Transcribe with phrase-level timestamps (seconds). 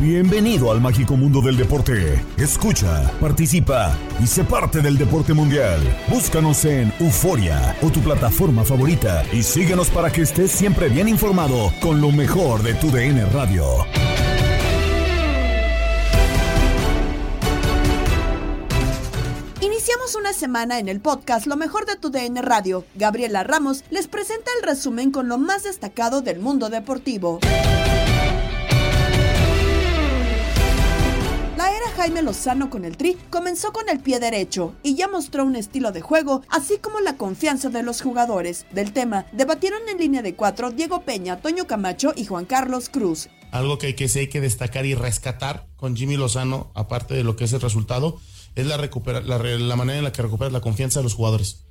[0.00, 2.24] Bienvenido al mágico mundo del deporte.
[2.38, 5.78] Escucha, participa y sé parte del deporte mundial.
[6.08, 11.70] Búscanos en Euforia o tu plataforma favorita y síguenos para que estés siempre bien informado
[11.82, 13.66] con lo mejor de tu DN Radio.
[19.60, 22.86] Iniciamos una semana en el podcast Lo mejor de tu DN Radio.
[22.94, 27.38] Gabriela Ramos les presenta el resumen con lo más destacado del mundo deportivo.
[31.60, 35.44] La era Jaime Lozano con el Tri comenzó con el pie derecho y ya mostró
[35.44, 38.64] un estilo de juego, así como la confianza de los jugadores.
[38.72, 43.28] Del tema, debatieron en línea de cuatro Diego Peña, Toño Camacho y Juan Carlos Cruz.
[43.52, 47.24] Algo que hay que, sí hay que destacar y rescatar con Jimmy Lozano, aparte de
[47.24, 48.18] lo que es el resultado,
[48.54, 51.66] es la, la, manera en la que recuperas la confianza de los jugadores.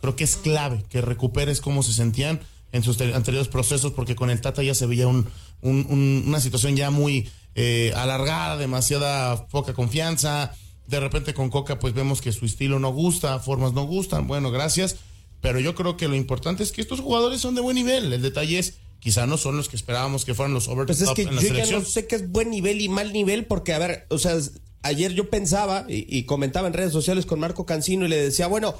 [0.00, 2.40] Creo que es clave que recuperes cómo se sentían
[2.72, 5.26] en sus anteriores procesos, porque con el Tata ya se veía un,
[5.60, 10.52] un, un, una situación ya muy eh, alargada, demasiada poca confianza.
[10.86, 14.26] De repente con Coca pues vemos que su estilo no gusta, formas no gustan.
[14.26, 14.96] Bueno, gracias.
[15.40, 18.12] Pero yo creo que lo importante es que estos jugadores son de buen nivel.
[18.12, 21.10] El detalle es, quizá no son los que esperábamos que fueran los over Pues es
[21.10, 21.80] que en la yo selección.
[21.80, 24.38] ya no sé qué es buen nivel y mal nivel, porque, a ver, o sea,
[24.80, 28.46] ayer yo pensaba y, y comentaba en redes sociales con Marco Cancino y le decía,
[28.46, 28.74] bueno,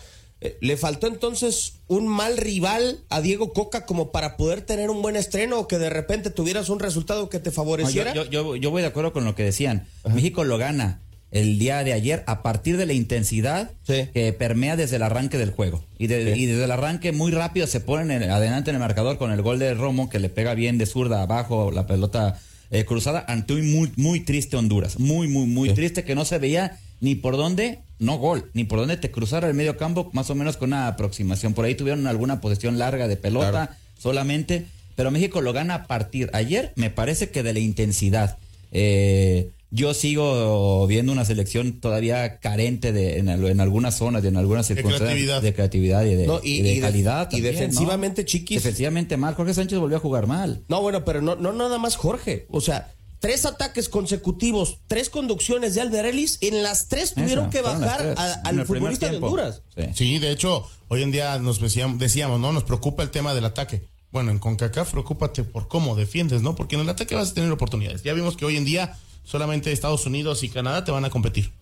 [0.61, 5.17] le faltó entonces un mal rival a Diego Coca como para poder tener un buen
[5.17, 8.13] estreno o que de repente tuvieras un resultado que te favoreciera.
[8.15, 9.87] yo, yo, yo- yo voy de acuerdo con lo que decían.
[10.13, 11.01] México lo gana
[11.31, 14.09] el día de ayer a partir de la intensidad Sí.
[14.15, 15.85] que permea desde el arranque del juego.
[15.99, 16.43] Y, de- Sí.
[16.43, 19.43] y desde el arranque muy rápido se ponen en- adelante en el marcador con el
[19.43, 22.39] gol de Romo que le pega bien de zurda abajo la pelota
[22.71, 24.99] eh, cruzada ante un muy, muy triste Honduras.
[24.99, 25.75] Muy, muy, muy Sí.
[25.75, 29.49] triste que no se veía ni por dónde, no gol, ni por dónde te cruzara
[29.49, 31.55] el medio campo, más o menos con una aproximación.
[31.55, 33.73] Por ahí tuvieron alguna posesión larga de pelota Claro.
[33.99, 34.67] solamente,
[34.97, 38.39] pero México lo gana a partir ayer, me parece que de la intensidad.
[38.73, 44.29] Eh, yo sigo viendo una selección todavía carente de, en, al- en algunas zonas, y
[44.29, 45.43] en algunas circunstancias creatividad.
[45.43, 47.29] de creatividad y de, No, y- y de y de- calidad.
[47.33, 48.63] y defensivamente, chiquis.
[48.63, 49.35] Defensivamente mal.
[49.35, 50.63] Jorge Sánchez volvió a jugar mal.
[50.69, 52.47] No, bueno, pero no, no nada más Jorge.
[52.51, 52.93] O sea,
[53.25, 58.19] tres ataques consecutivos, tres conducciones de Alderelis, en las tres tuvieron que bajar tres.
[58.19, 59.17] a- En al futbolista de.
[59.17, 59.63] Honduras.
[59.77, 59.83] Sí.
[59.95, 62.53] Sí, de hecho, hoy en día nos decíamos, decíamos, ¿no?
[62.53, 63.87] Nos preocupa el tema del ataque.
[64.13, 66.55] Bueno, en CONCACAF, preocúpate por cómo defiendes, ¿no?
[66.55, 68.03] Porque en el ataque vas a tener oportunidades.
[68.05, 71.53] Ya vimos que hoy en día solamente Estados Unidos y Canadá te van a competir.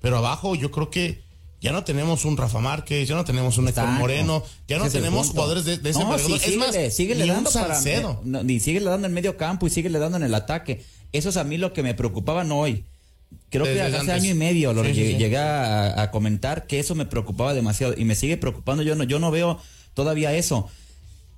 [0.00, 1.22] Pero abajo yo creo que
[1.60, 3.84] ya no tenemos un Rafa Márquez, ya no tenemos un Héctor.
[3.86, 6.26] Moreno, ya no tenemos jugadores de, de ese no, es
[6.56, 8.20] más, síguele, un dando para- Salcedo.
[8.24, 10.82] no, ni síguele dando en el medio campo y síguele dando en el ataque.
[11.12, 12.84] Eso es a mí lo que me preocupaba no hoy.
[13.48, 14.14] Creo Desde que hace antes.
[14.14, 15.16] año y medio lo Sí, llegué, sí.
[15.18, 18.82] llegué a, a comentar que eso me preocupaba demasiado y me sigue preocupando.
[18.82, 19.58] Yo no, yo no veo
[19.94, 20.68] todavía eso.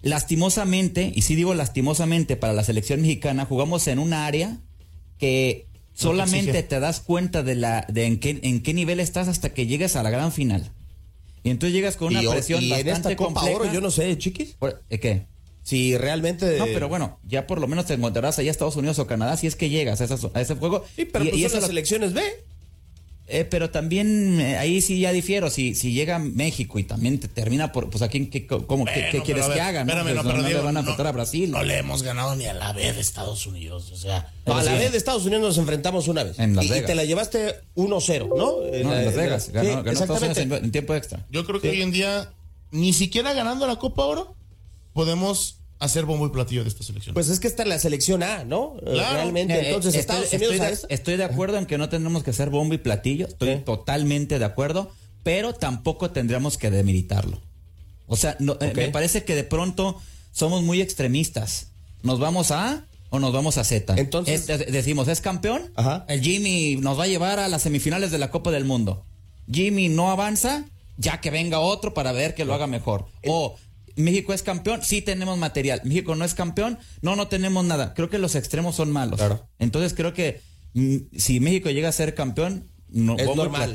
[0.03, 4.59] Lastimosamente, y sí digo lastimosamente, para la selección mexicana jugamos en un área
[5.19, 9.55] que solamente te das cuenta de la de en qué en qué nivel estás hasta
[9.55, 10.71] que llegues a la gran final.
[11.45, 13.57] Y entonces llegas con una y, presión y en bastante esta Copa compleja.
[13.61, 14.57] Oro, yo no sé, chiquis.
[14.91, 15.27] ¿eh, ¿Qué?
[15.62, 16.59] Si realmente.
[16.59, 19.37] No, pero bueno, ya por lo menos te encontrarás allá a Estados Unidos o Canadá
[19.37, 20.85] si es que llegas a, esas- a ese juego.
[20.97, 22.23] Sí, pero Y- pues y son eso las lo- selecciones B.
[23.29, 25.49] Eh, pero también eh, ahí sí ya difiero.
[25.49, 27.88] Si, si llega México y también te termina por.
[27.88, 29.85] Pues aquí, ¿qué, cómo, ¿qué- Bueno, qué, quieres a que ver, haga?
[29.85, 29.93] ¿no?
[29.93, 31.50] espérame, Pues no, no, pero no le van a no- enfrentar a Brasil.
[31.53, 33.91] No le hemos ganado ni a la vez de Estados Unidos.
[33.93, 36.38] O sea, No, a la vez de Estados Unidos nos enfrentamos una vez.
[36.41, 38.35] En Las y, te la llevaste 1-0, ¿no?
[38.37, 39.44] No, en Las Vegas.
[39.44, 41.25] Sí, Ganó, ganó Estados Unidos en, en tiempo extra.
[41.31, 42.32] yo creo que hoy en día,
[42.73, 44.35] ni siquiera ganando la Copa Oro,
[44.93, 47.15] podemos hacer bombo y platillo de esta selección.
[47.15, 48.77] Pues es que está en la selección A, ¿no?
[48.83, 49.15] Eh, Claro.
[49.15, 49.55] Realmente.
[49.55, 51.89] Eh, Entonces, eh, Estados estoy, Unidos estoy de, esta- estoy de acuerdo en que no
[51.89, 53.27] tendremos que hacer bombo y platillo.
[53.27, 54.91] Estoy totalmente de acuerdo,
[55.25, 57.41] pero tampoco tendríamos que demeritarlo.
[58.06, 60.00] O sea, no, eh, me parece que de pronto
[60.33, 61.69] somos muy extremistas.
[62.03, 63.95] ¿Nos vamos a A o nos vamos a Z?
[63.97, 65.73] Entonces- Es- es- decimos, ¿es campeón?
[65.75, 66.05] Ajá.
[66.09, 69.05] El Jimmy nos va a llevar a las semifinales de la Copa del Mundo.
[69.50, 70.65] Jimmy no avanza,
[70.97, 73.06] ya que venga otro para ver que lo haga mejor.
[73.27, 73.56] O
[73.97, 75.81] México es campeón, sí tenemos material.
[75.85, 77.94] México no es campeón, no, no tenemos nada.
[77.94, 79.19] Creo que los extremos son malos.
[79.19, 79.47] Claro.
[79.59, 80.41] Entonces creo que
[80.75, 83.73] mm, si México llega a ser campeón, no, Es bombo normal.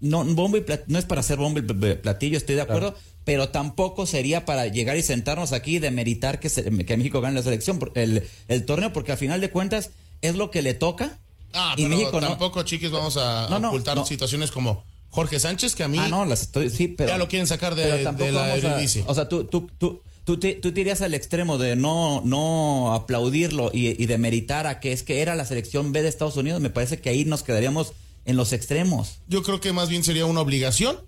[0.00, 2.94] no, bombo y no es para hacer bombo y pl- platillo, estoy de acuerdo,
[3.24, 7.34] pero tampoco sería para llegar y sentarnos aquí y demeritar que, se- que México gane
[7.34, 9.90] la selección, el, el torneo, porque al final de cuentas
[10.22, 11.18] es lo que le toca.
[11.52, 12.28] ah, y pero México no.
[12.28, 14.04] tampoco, chiquis, vamos a No, no, ocultar no.
[14.06, 17.10] situaciones como Jorge Sánchez, que a mí Ah, no, las estoy, sí, pero.
[17.10, 19.04] ya lo quieren sacar de, pero tampoco de la Eredivisie.
[19.06, 22.92] O sea, tú, tú, tú, tú, te, tú te irías al extremo de no, no
[22.94, 26.36] aplaudirlo y, y de meritar a que es que era la selección B de Estados
[26.36, 26.60] Unidos.
[26.60, 27.92] Me parece que ahí nos quedaríamos
[28.26, 29.20] en los extremos.
[29.26, 30.98] Yo creo que más bien sería una obligación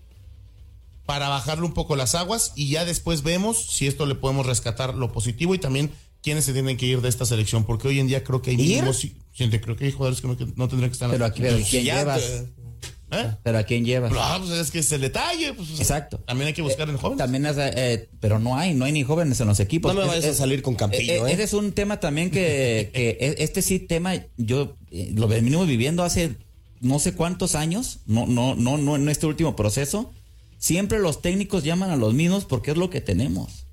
[1.05, 4.95] para bajarle un poco las aguas y ya después vemos si esto le podemos rescatar
[4.95, 5.91] lo positivo y también
[6.23, 8.57] quiénes se tienen que ir de esta selección, porque hoy en día creo que hay
[8.57, 9.07] mínimos,
[9.37, 10.37] creo que hay jugadores que no,
[10.69, 12.23] tendrían que estar en Pero la aquí, pero ¿quién ya llevas?
[13.13, 13.35] ¿Eh?
[13.43, 14.13] Pero a quién llevas.
[14.17, 15.53] Ah, pues es que es el detalle.
[15.55, 16.19] pues, Exacto.
[16.27, 17.19] También hay que buscar en jóvenes.
[17.19, 19.95] También es, eh, pero no hay, no hay ni jóvenes en los equipos.
[19.95, 21.33] No me Es- vayas a salir con Campillo, ¿eh?
[21.33, 25.67] Ese es un tema también que, que e- este sí tema yo eh, lo venimos
[25.67, 26.37] viviendo hace
[26.81, 30.13] no sé cuántos años, no no no no en este último proceso.
[30.59, 33.67] Siempre los técnicos llaman a los mismos porque es lo que tenemos.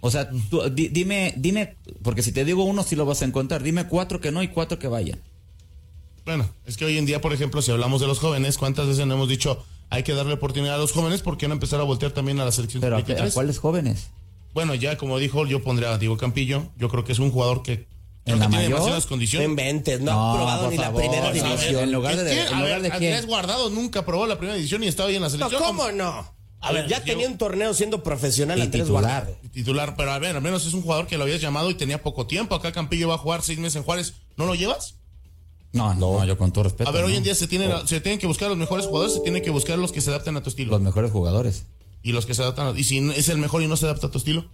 [0.00, 3.24] O sea, tú, di- dime dime porque si te digo uno sí lo vas a
[3.26, 3.62] encontrar.
[3.62, 5.20] Dime cuatro que no y cuatro que vayan.
[6.24, 9.06] Bueno, es que hoy en día, por ejemplo, si hablamos de los jóvenes, ¿cuántas veces
[9.06, 11.20] no hemos dicho hay que darle oportunidad a los jóvenes?
[11.20, 13.34] ¿Por qué no empezar a voltear también a la selección Pero a, a 23?
[13.34, 14.08] cuáles jóvenes?
[14.54, 16.68] Bueno, ya como dijo, yo pondría a Diego Campillo.
[16.78, 17.86] Yo creo que es un jugador que,
[18.24, 18.70] ¿En la tiene mayor?
[18.74, 19.48] demasiadas No condiciones.
[19.48, 21.82] inventes, no, ha probado ni la favor, primera división.
[21.82, 22.46] En lugar de, ¿Quién?
[22.46, 23.12] en A lugar ver, de quién.
[23.12, 25.62] Andrés Guardado nunca probó la primera división y estaba ahí en la No, selección.
[25.62, 26.32] ¿cómo no?
[26.60, 29.02] A ver, ya yo- tenía un torneo siendo profesional Y Andrés titular.
[29.24, 29.36] Guardado.
[29.52, 32.02] Titular, pero a ver, al menos es un jugador que lo habías llamado y tenía
[32.02, 32.54] poco tiempo.
[32.54, 34.14] Acá Campillo va a jugar seis meses en Juárez.
[34.36, 34.94] ¿No lo llevas?
[35.72, 36.88] No, no, yo con todo respeto.
[36.90, 39.20] A ver, hoy en día se tienen, se tienen que buscar los mejores jugadores, se
[39.20, 40.70] tienen que buscar los que se adapten a tu estilo.
[40.72, 41.64] los mejores jugadores.
[42.02, 44.08] Y los que se adaptan a, Y si es el mejor y no se adapta
[44.08, 44.44] a tu estilo.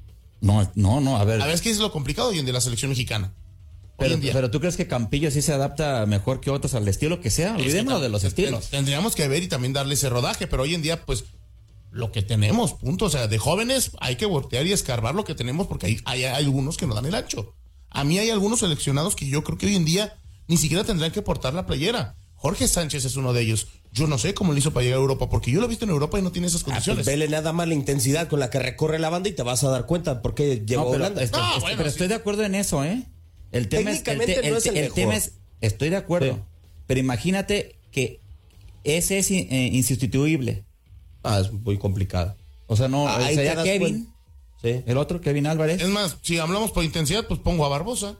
[0.40, 1.42] No, no, no, a ver.
[1.42, 3.32] A ver, es que es lo complicado hoy en día la selección mexicana.
[4.00, 4.32] Hoy Pero, en día.
[4.32, 7.50] pero tú crees que Campillo sí se adapta mejor que otros al estilo que sea?
[7.50, 8.68] Es que Olvidémonos tam- de los estilos.
[8.68, 11.24] Tendríamos que ver y también darle ese rodaje, pero hoy en día, pues,
[11.90, 13.06] lo que tenemos, punto.
[13.06, 16.24] O sea, de jóvenes hay que voltear y escarbar lo que tenemos porque hay, hay,
[16.24, 17.54] hay algunos que no dan el ancho.
[17.90, 20.16] A mí hay algunos seleccionados que yo creo que hoy en día
[20.48, 22.16] ni siquiera tendrán que portar la playera.
[22.34, 23.68] Jorge Sánchez es uno de ellos.
[23.92, 25.84] Yo no sé cómo le hizo para llegar a Europa, porque yo lo he visto
[25.84, 27.06] en Europa y no tiene esas Ah, pues condiciones.
[27.06, 29.70] vele nada más la intensidad con la que recorre la banda y te vas a
[29.70, 31.22] dar cuenta por qué llegó No, a pero, Holanda.
[31.32, 31.94] Ah, bueno, pero sí.
[31.94, 33.02] estoy de acuerdo en eso, ¿eh?
[33.50, 34.94] El tema es, el, te- no el es el te- el mejor.
[34.94, 36.40] tema es, estoy de acuerdo, Sí.
[36.86, 38.20] pero imagínate que
[38.84, 40.64] ese es eh, insustituible.
[41.24, 42.36] Ah, es muy complicado.
[42.68, 44.12] O sea, no, Ahí sería Kevin, cuenta.
[44.62, 44.84] Sí.
[44.86, 45.80] el otro, Kevin Álvarez.
[45.82, 48.18] Es más, si hablamos por intensidad, pues pongo a Barbosa.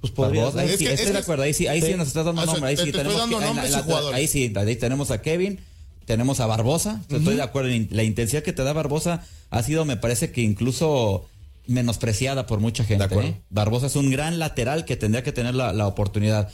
[0.00, 1.88] Pues podría Barbosa, ahí Es sí, que- estoy es de acuerdo, ahí sí, ahí sí,
[1.88, 1.94] sí.
[1.94, 3.72] nos estás dando O sea, nombre, ahí te- sí te estoy tenemos dando que- en
[3.72, 5.60] la- la- ahí sí, ahí tenemos a Kevin,
[6.06, 9.84] tenemos a Barbosa, estoy de acuerdo, en la intensidad que te da Barbosa ha sido,
[9.84, 11.26] me parece que incluso
[11.66, 13.04] menospreciada por mucha gente.
[13.04, 13.28] acuerdo.
[13.30, 13.40] ¿eh?
[13.50, 16.50] Barbosa es un gran lateral que tendría que tener la, la oportunidad.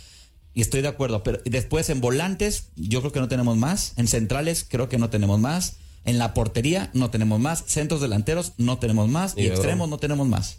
[0.54, 4.08] Y estoy de acuerdo, pero después en volantes yo creo que no tenemos más, en
[4.08, 8.78] centrales creo que no tenemos más, en la portería no tenemos más, centros delanteros no
[8.78, 10.58] tenemos más y extremos no tenemos más.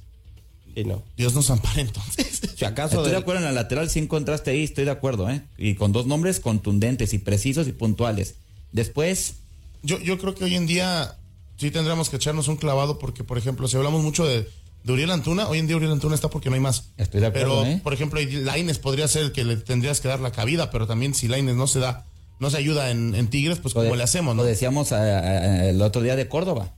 [0.78, 1.02] Sí, no.
[1.18, 2.42] Dios nos ampare entonces.
[2.58, 5.30] Si acaso Estoy de del- acuerdo en la lateral, sí encontraste ahí, estoy de acuerdo,
[5.30, 5.42] ¿eh?
[5.60, 8.36] Y con dos nombres contundentes y precisos y puntuales.
[8.72, 9.36] Después,
[9.84, 11.16] Yo, yo creo que hoy en día
[11.58, 14.48] sí tendríamos que echarnos un clavado porque, por ejemplo, si hablamos mucho de,
[14.84, 16.86] de Uriel Antuna, hoy en día Uriel Antuna está porque no hay más.
[16.98, 17.80] Estoy de acuerdo, Pero, ¿eh?
[17.84, 21.14] por ejemplo, Laines podría ser el que le tendrías que dar la cabida, pero también
[21.14, 22.06] si Laines no se da,
[22.40, 24.42] no se ayuda en, en Tigres, pues lo, como de- le hacemos, ¿no?
[24.42, 26.74] lo decíamos a- a- el otro día de Córdoba.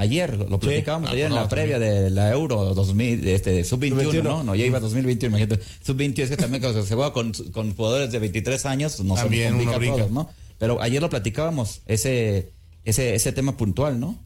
[0.00, 4.22] Ayer, lo, platicábamos Ah, ayer en la previa de la Euro 2000, este, sub-21, Sub-21.
[4.22, 4.42] ¿no?
[4.44, 5.62] No, ya iba 2021, imagínate.
[5.84, 9.22] Sub-20 es que también cuando se juega con, con jugadores de 23 años, no se
[9.24, 9.96] También complica brinca.
[9.98, 10.30] todo, ¿no?
[10.58, 12.52] Pero ayer lo platicábamos, ese,
[12.84, 14.18] ese, ese tema puntual, ¿no?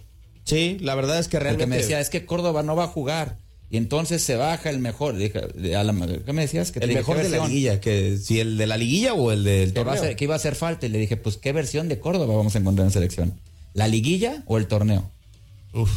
[0.44, 1.66] Sí, la verdad es que Porque realmente.
[1.70, 3.38] me decía, es que Córdoba no va a jugar.
[3.70, 5.16] Y entonces se baja el mejor.
[5.16, 5.40] dije,
[5.74, 6.70] a la- ¿Qué me decías?
[6.70, 9.42] Que El mejor ¿qué de la liguilla, que si el de la liguilla o el
[9.42, 10.14] del torneo.
[10.16, 10.86] que iba a hacer falta.
[10.86, 13.40] Y le dije, pues, ¿qué versión de Córdoba vamos a encontrar en selección?
[13.72, 15.10] ¿La liguilla o el torneo?
[15.74, 15.90] Uf.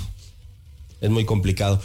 [0.99, 1.79] Es muy complicado.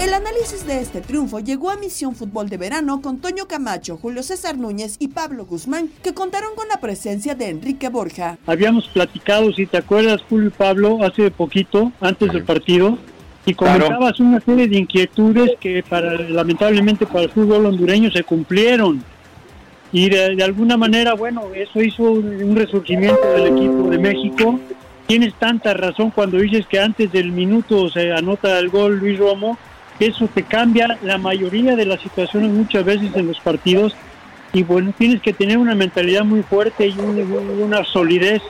[0.00, 4.22] El análisis de este triunfo llegó a Misión Fútbol de Verano con Toño Camacho, Julio
[4.22, 8.38] César Núñez y Pablo Guzmán, que contaron con la presencia de Enrique Borja.
[8.46, 12.98] Habíamos platicado, si te acuerdas, Julio y Pablo, hace poquito, antes del partido,
[13.44, 19.02] y comentabas una serie de inquietudes que para lamentablemente para el fútbol hondureño se cumplieron.
[19.92, 24.58] Y de, alguna manera, bueno, eso hizo un, resurgimiento del equipo de México.
[25.06, 29.58] Tienes tanta razón cuando dices que antes del minuto se anota el gol Luis Romo,
[30.00, 33.94] eso te cambia la mayoría de las situaciones muchas veces en los partidos
[34.54, 38.42] y bueno, tienes que tener una mentalidad muy fuerte y un- una solidez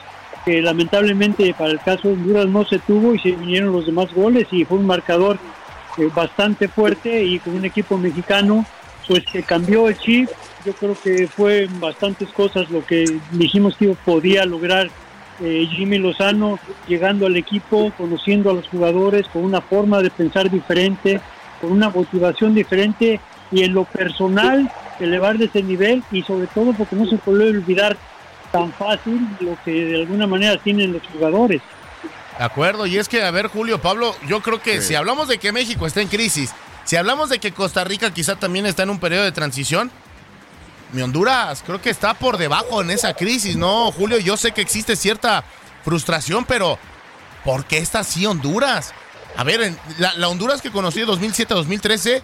[0.45, 4.13] que lamentablemente para el caso de Honduras no se tuvo y se vinieron los demás
[4.13, 5.37] goles y fue un marcador
[5.97, 8.65] eh, bastante fuerte y con un equipo mexicano
[9.07, 10.29] pues que cambió el chip.
[10.65, 14.89] Yo creo que fue bastantes cosas lo que dijimos que podía lograr
[15.41, 20.49] eh, Jimmy Lozano llegando al equipo, conociendo a los jugadores, con una forma de pensar
[20.49, 21.19] diferente,
[21.59, 23.19] con una motivación diferente
[23.51, 27.49] y en lo personal elevar de ese nivel y sobre todo porque no se puede
[27.49, 27.97] olvidar
[28.51, 31.61] tan fácil lo que de alguna manera tienen los jugadores.
[32.37, 35.37] De acuerdo, y es que, a ver, Julio, Pablo, yo creo que si hablamos de
[35.37, 36.53] que México está en crisis,
[36.83, 39.91] si hablamos de que Costa Rica quizá también está en un periodo de transición,
[40.93, 44.17] mi Honduras creo que está por debajo en esa crisis, ¿no, Julio?
[44.19, 45.43] Yo sé que existe cierta
[45.83, 46.77] frustración, pero
[47.43, 48.93] ¿por qué está así Honduras?
[49.35, 52.21] A ver, en- la, la Honduras que conocí en 2007-2013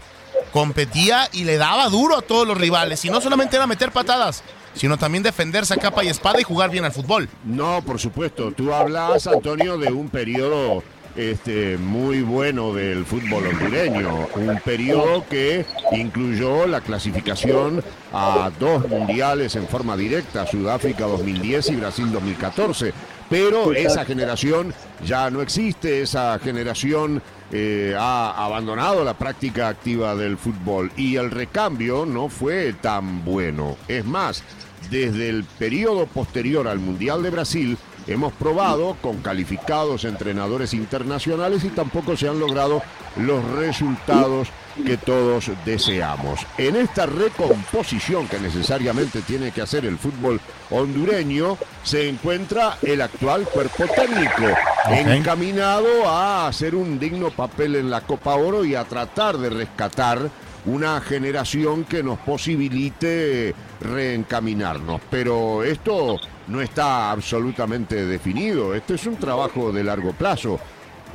[0.51, 4.43] competía y le daba duro a todos los rivales, y no solamente era meter patadas,
[4.73, 7.27] sino también defenderse a capa y espada y jugar bien al fútbol.
[7.43, 8.51] No, por supuesto.
[8.51, 10.83] Tú hablas, Antonio, de un periodo
[11.15, 14.27] este, muy bueno del fútbol hondureño.
[14.35, 21.75] Un periodo que incluyó la clasificación a dos mundiales en forma directa, Sudáfrica 2010 y
[21.75, 22.93] Brasil 2014.
[23.29, 24.73] Pero esa generación
[25.05, 31.29] ya no existe, esa generación eh, ha abandonado la práctica activa del fútbol y el
[31.29, 33.77] recambio no fue tan bueno.
[33.87, 34.43] Es más,
[34.89, 37.77] desde el periodo posterior al Mundial de Brasil,
[38.09, 42.81] hemos probado con calificados entrenadores internacionales y tampoco se han logrado
[43.17, 44.49] los resultados
[44.85, 46.39] que todos deseamos.
[46.57, 53.43] En esta recomposición que necesariamente tiene que hacer el fútbol hondureño, se encuentra el actual
[53.43, 54.45] cuerpo técnico,
[54.89, 60.29] encaminado a hacer un digno papel en la Copa Oro y a tratar de rescatar
[60.65, 65.01] una generación que nos posibilite reencaminarnos.
[65.09, 70.59] Pero esto no está absolutamente definido, este es un trabajo de largo plazo.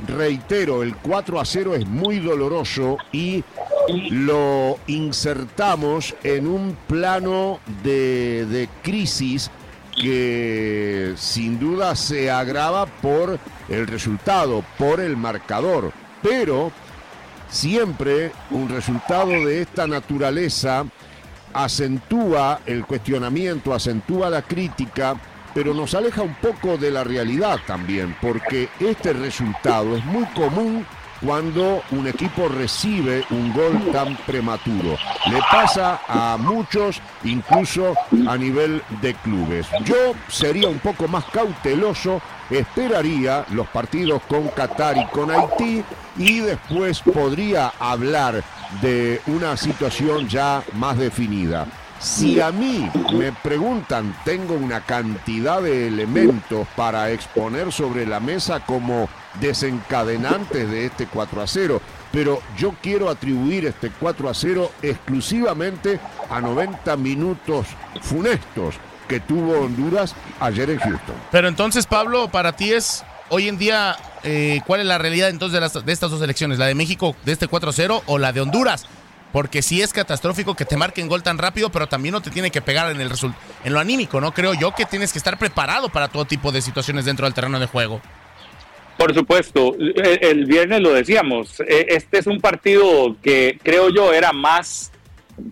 [0.07, 3.43] Reitero, el 4 a 0 es muy doloroso y
[4.09, 9.49] lo insertamos en un plano de, de crisis
[9.95, 15.93] que sin duda se agrava por el resultado, por el marcador.
[16.21, 16.71] Pero
[17.49, 20.85] siempre un resultado de esta naturaleza
[21.53, 25.15] acentúa el cuestionamiento, acentúa la crítica,
[25.53, 30.85] pero nos aleja un poco de la realidad también, porque este resultado es muy común
[31.25, 34.97] cuando un equipo recibe un gol tan prematuro.
[35.31, 37.95] Le pasa a muchos, incluso
[38.27, 39.67] a nivel de clubes.
[39.85, 45.83] Yo sería un poco más cauteloso, esperaría los partidos con Qatar y con Haití
[46.17, 48.43] y después podría hablar
[48.81, 51.67] de una situación ya más definida.
[51.99, 58.59] Si a mí me preguntan, tengo una cantidad de elementos para exponer sobre la mesa
[58.59, 59.07] como
[59.39, 65.99] desencadenantes de este 4 a 0, pero yo quiero atribuir este 4 a 0 exclusivamente
[66.29, 67.67] a 90 minutos
[68.01, 68.75] funestos
[69.07, 71.15] que tuvo Honduras ayer en Houston.
[71.31, 75.53] Pero entonces, Pablo, para ti es hoy en día, eh, ¿cuál es la realidad entonces
[75.53, 76.59] de, las- de estas dos elecciones?
[76.59, 78.85] ¿La de México de este 4-0 o la de Honduras?
[79.31, 82.51] Porque sí es catastrófico que te marquen gol tan rápido, pero también no te tiene
[82.51, 83.35] que pegar en el result-
[83.65, 84.31] en lo anímico, ¿no?
[84.33, 87.59] Creo yo que tienes que estar preparado para todo tipo de situaciones dentro del terreno
[87.59, 87.99] de juego.
[88.97, 94.13] Por supuesto, el, el viernes lo decíamos, eh, este es un partido que creo yo
[94.13, 94.89] era más,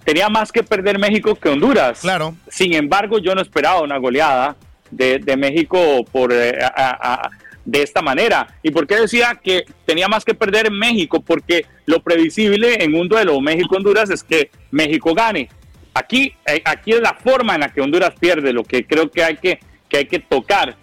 [0.03, 1.99] tenía más que perder México que Honduras.
[2.01, 2.35] Claro.
[2.49, 4.55] Sin embargo, yo no esperaba una goleada
[4.91, 7.29] de, de México por, eh, a- a- a-
[7.65, 8.47] de esta manera.
[8.61, 11.21] ¿Y por qué decía que tenía más que perder en México?
[11.21, 15.49] Porque lo previsible en un duelo México-Honduras es que México gane.
[15.93, 19.23] Aquí, eh, aquí es la forma en la que Honduras pierde, lo que creo que
[19.23, 20.75] hay que, que, hay que tocar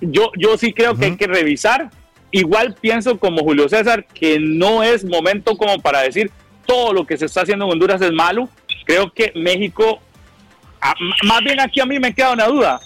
[0.00, 1.90] yo, yo sí creo que hay que revisar
[2.30, 6.30] igual pienso como Julio César que no es momento como para decir
[6.68, 8.46] todo lo que se está haciendo en Honduras es malo.
[8.84, 10.00] Creo que México,
[11.24, 12.78] más bien aquí a mí me queda una duda.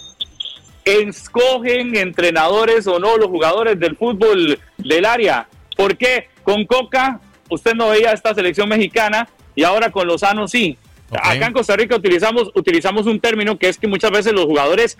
[0.85, 5.49] ¿Escogen entrenadores o no los jugadores del fútbol del área?
[5.75, 10.77] ¿Por qué con Coca usted no veía esta selección mexicana y ahora con Lozano sí?
[11.11, 14.97] Acá en Costa Rica utilizamos, utilizamos un término que es que muchas veces los jugadores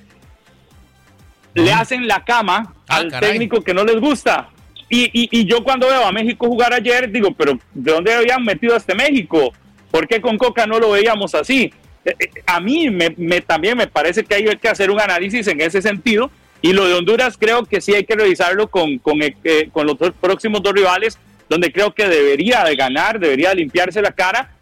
[1.53, 4.49] le hacen la cama ah, al técnico que no les gusta.
[4.89, 8.73] Y, y, yo cuando veo a México jugar ayer, digo, pero ¿de dónde habían metido
[8.73, 9.51] a este México?
[9.89, 11.73] ¿Por qué con Coca no lo veíamos así?
[12.05, 15.61] Eh, eh, a mí me, también me parece que hay que hacer un análisis en
[15.61, 16.29] ese sentido.
[16.61, 20.73] Y lo de Honduras creo que sí hay que revisarlo con, eh, los próximos dos
[20.73, 21.17] rivales,
[21.49, 24.53] donde creo que debería de ganar, debería limpiarse la cara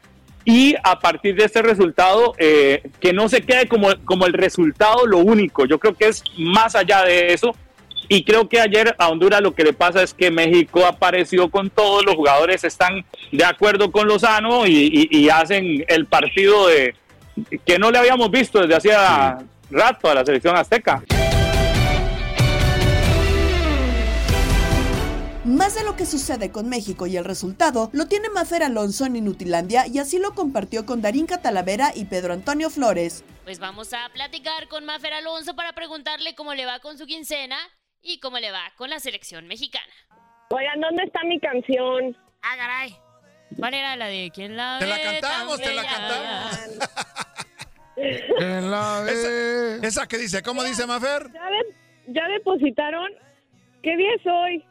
[0.44, 5.20] y a partir de este resultado, eh, que no se quede como el resultado lo
[5.20, 5.66] único.
[5.66, 7.56] Yo creo que es más allá de eso.
[8.08, 11.70] Y creo que ayer a Honduras lo que le pasa es que México apareció con
[11.70, 16.96] todos, los jugadores están de acuerdo con Lozano y, y, hacen el partido de
[17.66, 19.38] que no le habíamos visto desde hacía
[19.70, 21.04] rato a la selección azteca.
[25.44, 29.16] Más de lo que sucede con México y el resultado lo tiene Mafer Alonso en
[29.16, 33.24] Inutilandia y así lo compartió con Darín Catalavera y Pedro Antonio Flores.
[33.44, 37.58] Pues vamos a platicar con Mafer Alonso para preguntarle cómo le va con su quincena
[38.02, 39.94] y cómo le va con la selección mexicana.
[40.50, 42.18] Oigan, ¿dónde está mi canción?
[42.42, 42.96] Ah, caray.
[43.58, 46.80] ¿Cuál era la de quién la Te la cantamos, te la cantamos.
[47.98, 51.32] la esa, esa que dice, ¿cómo dice Mafer?
[51.34, 51.50] Ya,
[52.08, 53.12] ya depositaron.
[53.84, 54.66] ¿Qué día es hoy?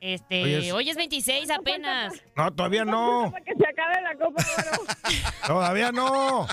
[0.00, 2.14] Este, hoy es, 26 apenas.
[2.36, 3.30] No, todavía no.
[3.32, 4.44] Para que se acabe la Copa
[5.46, 6.46] todavía no.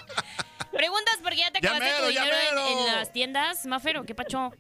[0.72, 2.36] Preguntas porque ya te acabaste tu dinero
[2.70, 4.52] en, las tiendas, Mafero, ¿qué pacho?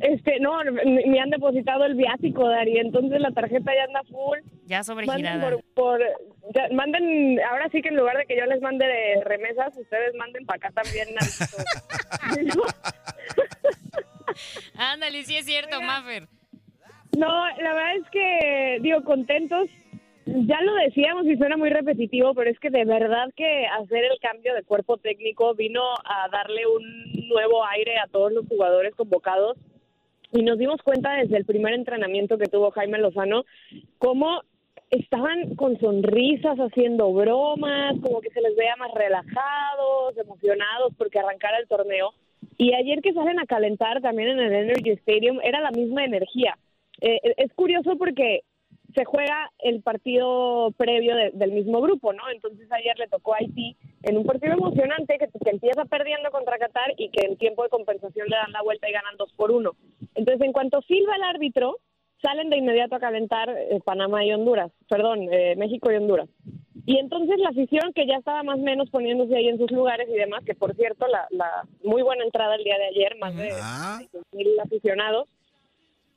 [0.00, 4.38] Este, no, me han depositado el viático, Dari, entonces la tarjeta ya anda full.
[4.66, 5.38] Ya sobregirada.
[5.38, 6.00] Manden, por,
[6.72, 10.46] manden, ahora sí que en lugar de que yo les mande de remesas, ustedes manden
[10.46, 11.08] para acá también.
[14.76, 16.28] Ándale, sí es cierto, Mafer.
[17.16, 19.68] No, la verdad es que, digo, contentos.
[20.26, 24.18] Ya lo decíamos y suena muy repetitivo, pero es que de verdad que hacer el
[24.20, 29.56] cambio de cuerpo técnico vino a darle un nuevo aire a todos los jugadores convocados.
[30.32, 33.44] Y nos dimos cuenta desde el primer entrenamiento que tuvo Jaime Lozano
[33.98, 34.42] cómo
[34.90, 41.58] estaban con sonrisas, haciendo bromas, como que se les veía más relajados, emocionados porque arrancara
[41.58, 42.12] el torneo.
[42.56, 46.56] Y ayer que salen a calentar también en el Energy Stadium, era la misma energía.
[47.00, 48.42] Eh, es curioso porque
[48.94, 52.22] se juega el partido previo del mismo grupo, ¿no?
[52.30, 56.94] Entonces ayer le tocó a Haití en un partido emocionante que, empieza perdiendo contra Qatar
[56.96, 59.72] y que en tiempo de compensación le dan la vuelta y ganan dos por uno.
[60.14, 61.76] Entonces, en cuanto silba el árbitro,
[62.22, 66.28] salen de inmediato a calentar eh, Panamá y Honduras, perdón, eh, México y Honduras.
[66.86, 70.08] Y entonces la afición que ya estaba más o menos poniéndose ahí en sus lugares
[70.08, 73.50] y demás, que por cierto, la, muy buena entrada el día de ayer, más de
[73.52, 74.00] ah.
[74.32, 75.28] mil aficionados,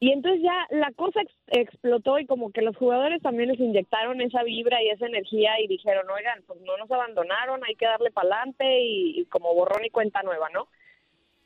[0.04, 4.42] y entonces ya la cosa explotó y como que los jugadores también les inyectaron esa
[4.42, 8.28] vibra y esa energía y dijeron, oigan, pues no nos abandonaron, hay que darle para
[8.28, 10.68] adelante y, como borrón y cuenta nueva, ¿no?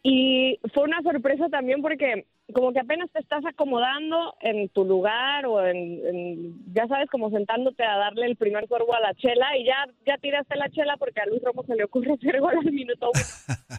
[0.03, 5.45] Y fue una sorpresa también porque como que apenas te estás acomodando en tu lugar
[5.47, 9.65] o en, ya sabes, como sentándote a darle el primer sorbo a la chela y
[9.65, 12.71] ya, ya tiraste la chela porque a Luis Romo se le ocurre hacer gol al
[12.71, 13.23] minuto uno.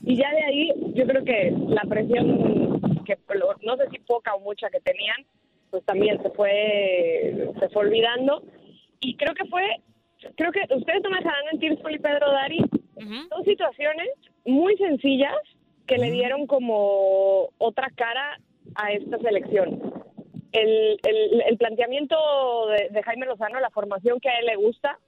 [0.02, 2.65] Y ya de ahí yo creo que la presión
[3.06, 3.16] que
[3.62, 5.24] no sé si poca o mucha que tenían,
[5.70, 8.42] pues también se fue, se fue olvidando.
[9.00, 9.62] Y creo que fue,
[10.36, 12.58] creo que ustedes no me dejarán mentir, Sol y Pedro Dari,
[13.30, 14.08] dos situaciones
[14.44, 15.36] muy sencillas
[15.86, 18.38] que le dieron como otra cara
[18.74, 19.92] a esta selección.
[20.52, 22.16] El, el, planteamiento
[22.68, 24.98] de, de, Jaime Lozano, la formación que a él le gusta,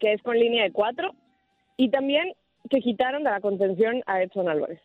[0.00, 1.14] que es con línea de cuatro,
[1.76, 2.32] y también
[2.68, 4.80] que quitaron de la contención a Edson Álvarez.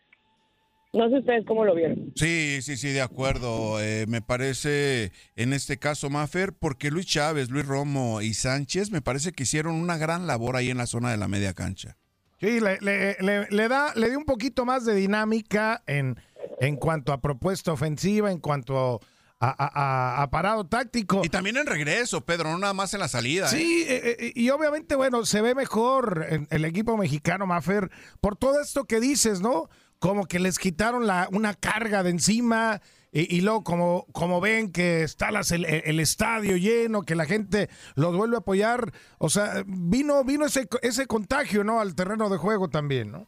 [0.92, 2.12] No sé ustedes cómo lo vieron.
[2.16, 3.80] Sí, sí, sí, de acuerdo.
[3.80, 9.00] Eh, me parece en este caso, Mafer, porque Luis Chávez, Luis Romo y Sánchez me
[9.00, 11.96] parece que hicieron una gran labor ahí en la zona de la media cancha.
[12.40, 16.16] Sí, le, da, le dio un poquito más de dinámica en,
[16.58, 19.00] en cuanto a propuesta ofensiva, en cuanto
[19.40, 21.22] a, parado táctico.
[21.24, 23.46] Y también en regreso, Pedro, no nada más en la salida.
[23.48, 24.16] Sí, ¿eh?
[24.18, 29.00] Eh, y obviamente, bueno, se ve mejor el equipo mexicano, Mafer, por todo esto que
[29.00, 29.68] dices, ¿no?
[30.00, 32.80] Como que les quitaron la, una carga de encima
[33.12, 38.36] y, luego como, como ven que está el, estadio lleno, que la gente los vuelve
[38.36, 41.80] a apoyar, o sea, vino, vino ese, ese contagio, ¿no?
[41.80, 43.26] Al terreno de juego también, ¿no?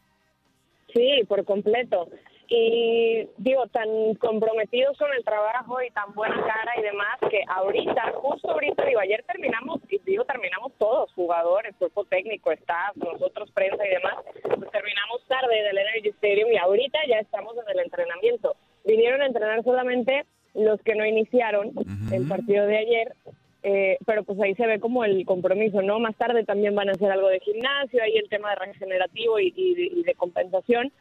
[0.95, 2.09] Sí, por completo.
[2.55, 8.13] Y digo, tan comprometidos con el trabajo y tan buena cara y demás, que ahorita,
[8.17, 13.87] justo ahorita, digo, ayer terminamos, y digo, terminamos todos, jugadores, cuerpo técnico, staff, nosotros, prensa
[13.87, 18.55] y demás, pues terminamos tarde del Energy Stadium y ahorita ya estamos en el entrenamiento.
[18.85, 21.71] Vinieron a entrenar solamente los que no iniciaron
[22.13, 23.15] el partido de ayer,
[23.63, 25.99] eh, pero pues ahí se ve como el compromiso, ¿no?
[26.01, 29.55] Más tarde también van a hacer algo de gimnasio, ahí el tema de regenerativo y,
[29.57, 30.93] y- y de compensación,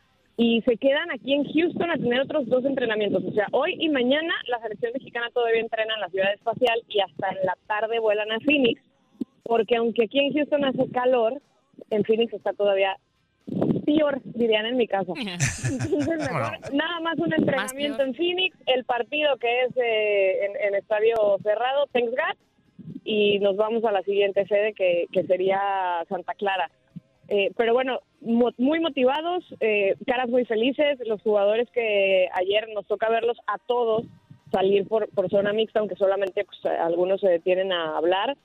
[0.44, 3.24] y se quedan aquí en Houston a tener otros dos entrenamientos.
[3.24, 7.00] O sea, hoy y mañana la selección mexicana todavía entrena en la ciudad espacial y
[7.00, 8.82] hasta en la tarde vuelan a Phoenix,
[9.44, 11.40] porque aunque aquí en Houston hace calor,
[11.92, 12.98] en Phoenix está todavía
[13.86, 15.14] peor, dirían en mi caso.
[15.70, 20.74] Entonces, mejor nada más un entrenamiento en Phoenix, el partido que es eh, en, en
[20.74, 26.34] estadio cerrado, Thanks God, y nos vamos a la siguiente sede que, que sería Santa
[26.34, 26.72] Clara.
[27.28, 33.10] Eh, pero bueno, muy motivados, eh, caras muy felices, los jugadores que ayer nos toca
[33.10, 34.06] verlos a todos
[34.52, 38.38] salir por, por zona mixta, aunque solamente pues, algunos se detienen a hablar.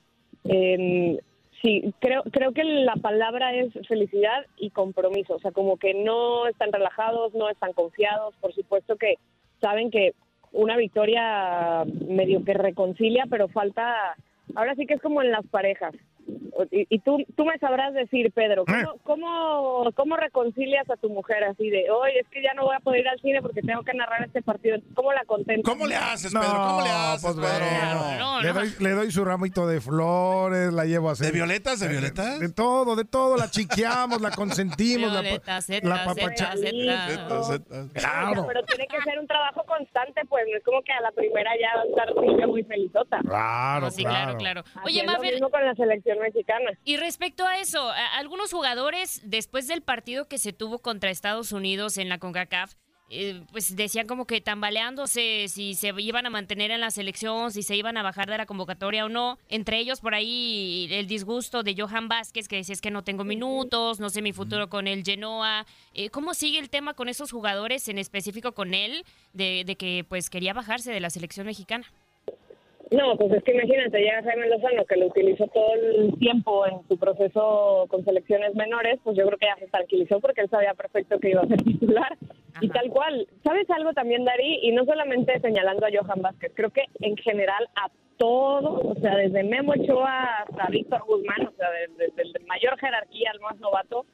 [0.44, 1.18] Eh,
[1.62, 6.46] sí, creo, creo que la palabra es felicidad y compromiso, o sea, como que no
[6.46, 9.16] están relajados, no están confiados, por supuesto que
[9.60, 10.14] saben que
[10.52, 14.16] una victoria medio que reconcilia, pero falta,
[14.54, 15.94] ahora sí que es como en las parejas.
[16.70, 21.44] Y, y tú, tú me sabrás decir, Pedro, ¿cómo, cómo, cómo reconcilias a tu mujer
[21.44, 23.82] así de, oye, es que ya no voy a poder ir al cine porque tengo
[23.82, 24.78] que narrar este partido?
[24.94, 25.70] ¿Cómo la contentas?
[25.70, 26.48] ¿Cómo le haces, Pedro?
[26.48, 28.40] ¿Cómo le haces, pues, Pedro?
[28.42, 31.26] le, doy, le doy su ramito de flores, la llevo a hacer.
[31.26, 31.80] ¿De violetas?
[31.80, 32.40] ¿De violetas?
[32.40, 33.36] De, todo, de todo.
[33.36, 35.12] La chiqueamos, la consentimos.
[35.12, 37.86] la, Violeta, zeta, la zeta, papacha- zeta.
[37.92, 38.46] Claro.
[38.46, 41.50] Pero tiene que ser un trabajo constante, pues no es como que a la primera
[41.60, 43.18] ya va a estar Silvia muy felizota.
[43.20, 44.62] Claro, sí, claro, claro.
[44.84, 46.45] Oye, Mafer, mismo con la selección mexicana.
[46.84, 51.52] Y respecto a eso, a- algunos jugadores, después del partido que se tuvo contra Estados
[51.52, 52.74] Unidos en la CONCACAF,
[53.08, 57.62] eh, pues decían como que tambaleándose si se iban a mantener en la selección, si
[57.62, 59.38] se iban a bajar de la convocatoria o no.
[59.48, 63.22] Entre ellos, por ahí, el disgusto de Johan Vázquez, que decía es que no tengo
[63.22, 65.66] minutos, no sé mi futuro con el Genoa.
[65.94, 70.04] Eh, ¿Cómo sigue el tema con esos jugadores, en específico con él, de, de que
[70.08, 71.86] pues quería bajarse de la selección mexicana?
[72.90, 76.86] No, pues es que imagínate, llega Jaime Lozano que lo utilizó todo el tiempo en
[76.86, 80.72] su proceso con selecciones menores, pues yo creo que ya se tranquilizó porque él sabía
[80.74, 82.16] perfecto que iba a ser titular.
[82.60, 84.60] Y tal cual, ¿sabes algo también, Dari?
[84.62, 89.16] Y no solamente señalando a Johan Vázquez, creo que en general a todos, o sea,
[89.16, 93.58] desde Memo Ochoa hasta Víctor Guzmán, o sea, desde, desde el mayor jerarquía al más
[93.58, 94.06] novato,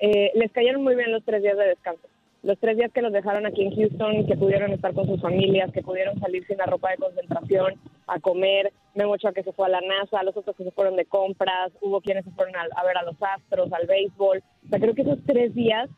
[0.00, 2.08] eh, les cayeron muy bien los tres días de descanso.
[2.42, 5.72] Los tres días que los dejaron aquí en Houston, que pudieron estar con sus familias,
[5.72, 7.74] que pudieron salir sin la ropa de concentración,
[8.06, 10.96] a comer, Memo Ochoa que se fue a la NASA, los otros que se fueron
[10.96, 14.42] de compras, hubo quienes se fueron a, a ver a los astros, al béisbol.
[14.66, 15.88] O sea, creo que esos tres días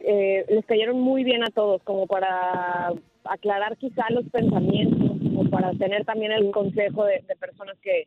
[0.00, 2.92] eh, les cayeron muy bien a todos, como para
[3.24, 8.06] aclarar quizá los pensamientos, como para tener también el consejo de, de personas que,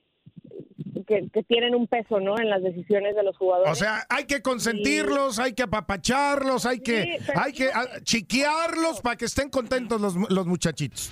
[1.08, 2.38] que, que tienen un peso ¿no?
[2.40, 3.72] en las decisiones de los jugadores.
[3.72, 9.02] O sea, hay que consentirlos, hay que apapacharlos, hay que, pero hay que ah, chiquearlos
[9.02, 11.12] para que estén contentos los, los muchachitos.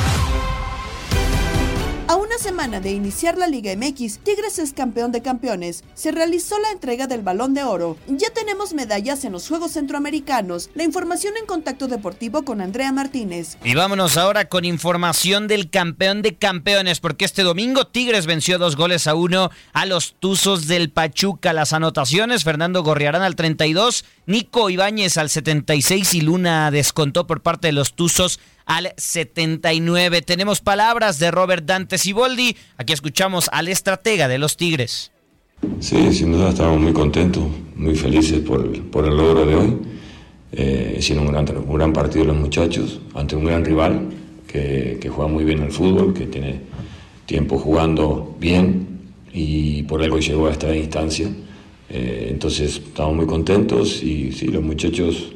[2.11, 5.85] A una semana de iniciar la Liga MX, Tigres es campeón de campeones.
[5.93, 7.95] Se realizó la entrega del Balón de Oro.
[8.09, 10.69] Ya tenemos medallas en los Juegos Centroamericanos.
[10.75, 13.57] La información en Contacto Deportivo con Andrea Martínez.
[13.63, 18.75] Y vámonos ahora con información del campeón de campeones, porque este domingo Tigres venció dos
[18.75, 21.53] goles a uno a los Tuzos del Pachuca.
[21.53, 27.67] Las anotaciones, Fernando Gorriarán al 32, Nico Ibáñez al 76 y Luna descontó por parte
[27.67, 30.21] de los Tuzos al 79.
[30.21, 32.55] Tenemos palabras de Robert Dante Siboldi.
[32.77, 35.11] Aquí escuchamos al estratega de los Tigres.
[35.81, 37.43] Sí, sin duda estamos muy contentos,
[37.75, 39.77] muy felices por, por el logro de hoy.
[40.53, 44.07] Eh, hicieron un gran, un gran partido los muchachos ante un gran rival
[44.47, 46.61] que, que juega muy bien al fútbol, que tiene
[47.25, 49.01] tiempo jugando bien
[49.33, 51.29] y por algo llegó a esta instancia.
[51.89, 55.33] Eh, entonces estamos muy contentos y sí, los muchachos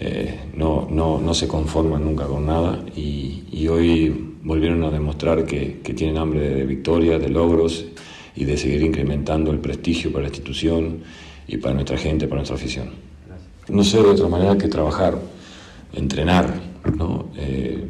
[0.00, 5.44] eh, no, no, no, se conforman nunca con nada y, y hoy volvieron a demostrar
[5.44, 7.84] que, que tienen hambre de, de victoria, de logros
[8.36, 10.98] y de seguir incrementando el prestigio para la institución
[11.48, 12.90] y para nuestra gente, para nuestra afición.
[13.68, 15.18] No sé de otra manera que trabajar,
[15.92, 16.60] entrenar,
[16.96, 17.26] ¿no?
[17.36, 17.84] Eh,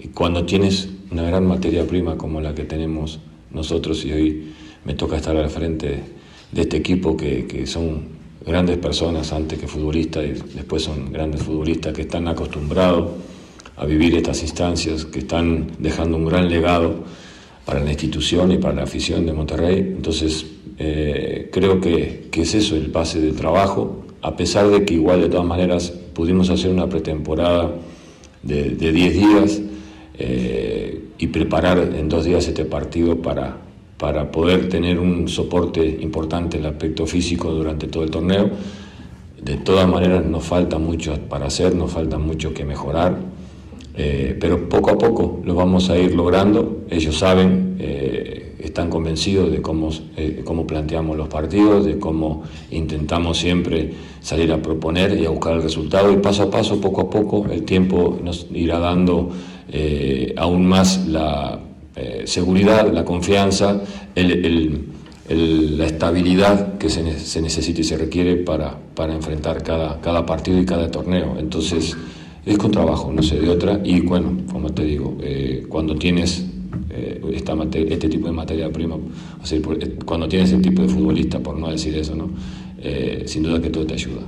[0.00, 4.52] y cuando tienes una gran materia prima como la que tenemos nosotros y hoy
[4.84, 6.02] me toca estar al frente
[6.52, 8.13] de este equipo que, que son
[8.46, 13.10] grandes personas antes que futbolistas y después son grandes futbolistas que están acostumbrados
[13.76, 17.04] a vivir estas instancias, que están dejando un gran legado
[17.64, 19.78] para la institución y para la afición de Monterrey.
[19.78, 20.46] Entonces,
[20.78, 25.22] eh, creo que, que, es eso el pase de trabajo, a pesar de que igual
[25.22, 27.72] de todas maneras pudimos hacer una pretemporada
[28.42, 29.62] de 10 días
[30.18, 33.56] eh, y preparar en dos días este partido para,
[34.04, 38.50] para poder tener un soporte importante en el aspecto físico durante todo el torneo.
[39.40, 43.16] De todas maneras nos falta mucho para hacer, nos falta mucho que mejorar,
[43.96, 46.84] eh, pero poco a poco lo vamos a ir logrando.
[46.90, 49.88] Ellos saben, eh, están convencidos de cómo,
[50.18, 53.90] eh, cómo planteamos los partidos, de cómo intentamos siempre
[54.20, 57.46] salir a proponer y a buscar el resultado y paso a paso, poco a poco,
[57.50, 59.30] el tiempo nos irá dando
[59.72, 61.58] eh, aún más la
[61.96, 63.80] eh, seguridad, la confianza,
[64.14, 64.84] el,
[65.28, 70.60] la estabilidad que se, se, necesita y se requiere para, para enfrentar cada, cada, partido
[70.60, 71.36] y cada torneo.
[71.38, 71.96] Entonces,
[72.44, 73.80] es con trabajo, no sé de otra.
[73.84, 76.44] Y bueno, como te digo, eh, cuando tienes
[76.90, 79.58] eh, esta este tipo de materia prima, o sea,
[80.04, 82.30] cuando tienes el tipo de futbolista, por no decir eso, ¿no?
[82.78, 84.20] Eh, sin duda que todo te ayuda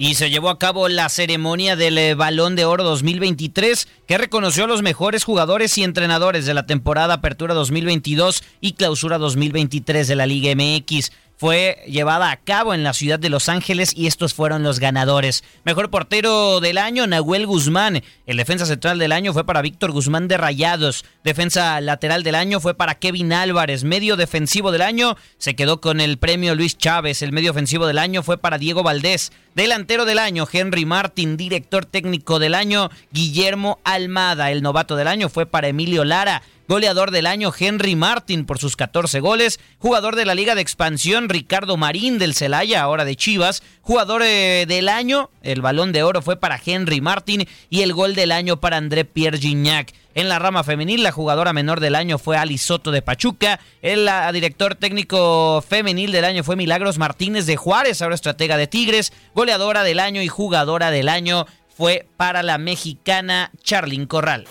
[0.00, 4.64] y se llevó a cabo la ceremonia del eh, Balón de Oro 2023 que reconoció
[4.64, 10.16] a los mejores jugadores y entrenadores de la temporada Apertura 2022 y Clausura 2023 de
[10.16, 14.34] la Liga MX fue llevada a cabo en la ciudad de Los Ángeles y estos
[14.34, 15.42] fueron los ganadores.
[15.64, 18.02] Mejor portero del año, Nahuel Guzmán.
[18.26, 21.06] El defensa central del año fue para Víctor Guzmán de Rayados.
[21.24, 23.84] Defensa lateral del año fue para Kevin Álvarez.
[23.84, 27.22] Medio defensivo del año se quedó con el premio Luis Chávez.
[27.22, 29.32] El medio ofensivo del año fue para Diego Valdés.
[29.54, 31.38] Delantero del año, Henry Martin.
[31.38, 34.50] Director técnico del año, Guillermo Almada.
[34.50, 36.42] El novato del año fue para Emilio Lara.
[36.70, 39.58] Goleador del año, Henry Martin, por sus 14 goles.
[39.80, 43.64] Jugador de la Liga de Expansión, Ricardo Marín del Celaya, ahora de Chivas.
[43.80, 48.14] Jugador eh, del año, el balón de oro fue para Henry Martin y el gol
[48.14, 49.92] del año para André Pierre Gignac.
[50.14, 53.58] En la rama femenil, la jugadora menor del año fue Ali Soto de Pachuca.
[53.82, 59.12] El director técnico femenil del año fue Milagros Martínez de Juárez, ahora estratega de Tigres.
[59.34, 64.46] Goleadora del año y jugadora del año fue para la mexicana Charlyn Corral.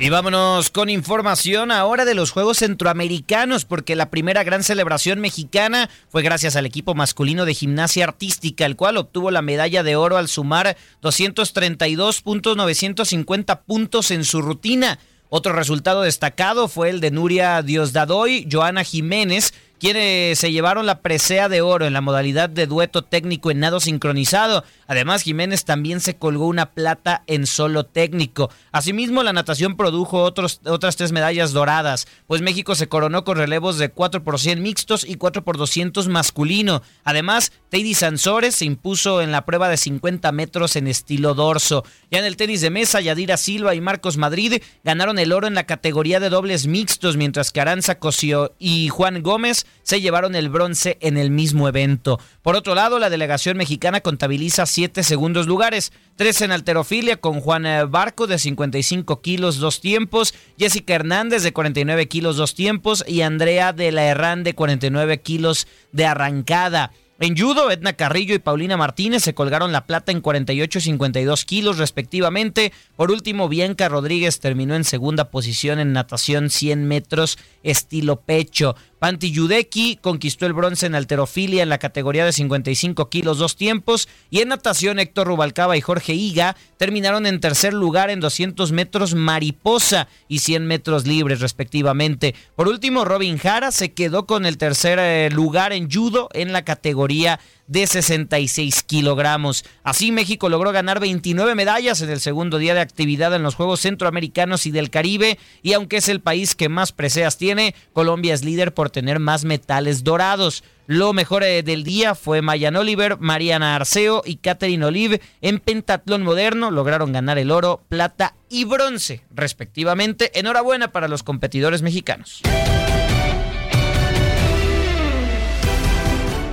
[0.00, 5.90] Y vámonos con información ahora de los Juegos Centroamericanos, porque la primera gran celebración mexicana
[6.08, 10.16] fue gracias al equipo masculino de gimnasia artística, el cual obtuvo la medalla de oro
[10.16, 15.00] al sumar 232.950 puntos en su rutina.
[15.30, 21.48] Otro resultado destacado fue el de Nuria Diosdadoy, Joana Jiménez, quienes se llevaron la presea
[21.48, 24.64] de oro en la modalidad de dueto técnico en nado sincronizado.
[24.86, 28.50] Además, Jiménez también se colgó una plata en solo técnico.
[28.72, 33.78] Asimismo, la natación produjo otros, otras tres medallas doradas, pues México se coronó con relevos
[33.78, 36.82] de 4 por 100 mixtos y 4 por 200 masculino.
[37.04, 41.84] Además, Teddy Sansores se impuso en la prueba de 50 metros en estilo dorso.
[42.10, 45.54] Ya en el tenis de mesa, Yadira Silva y Marcos Madrid ganaron el oro en
[45.54, 50.48] la categoría de dobles mixtos, mientras que Aranza Cosio y Juan Gómez se llevaron el
[50.48, 52.20] bronce en el mismo evento.
[52.42, 57.66] Por otro lado, la delegación mexicana contabiliza siete segundos lugares, tres en alterofilia con Juan
[57.66, 63.22] eh, Barco de 55 kilos dos tiempos, Jessica Hernández de 49 kilos dos tiempos y
[63.22, 66.92] Andrea de la Herrán de 49 kilos de arrancada.
[67.20, 71.44] En judo, Edna Carrillo y Paulina Martínez se colgaron la plata en 48 y 52
[71.44, 72.72] kilos respectivamente.
[72.94, 78.76] Por último, Bianca Rodríguez terminó en segunda posición en natación 100 metros estilo pecho.
[78.98, 84.08] Panti Yudeki conquistó el bronce en alterofilia en la categoría de 55 kilos dos tiempos
[84.30, 89.14] y en natación Héctor Rubalcaba y Jorge Higa terminaron en tercer lugar en 200 metros
[89.14, 92.34] mariposa y 100 metros libres respectivamente.
[92.56, 96.64] Por último, Robin Jara se quedó con el tercer eh, lugar en judo en la
[96.64, 99.64] categoría de 66 kilogramos.
[99.84, 103.80] Así México logró ganar 29 medallas en el segundo día de actividad en los Juegos
[103.80, 108.44] Centroamericanos y del Caribe y aunque es el país que más preseas tiene, Colombia es
[108.44, 110.64] líder por tener más metales dorados.
[110.86, 116.22] Lo mejor eh, del día fue Mayan Oliver, Mariana Arceo y Catherine Olive en pentatlón
[116.22, 116.70] moderno.
[116.70, 120.30] Lograron ganar el oro, plata y bronce, respectivamente.
[120.38, 122.40] Enhorabuena para los competidores mexicanos.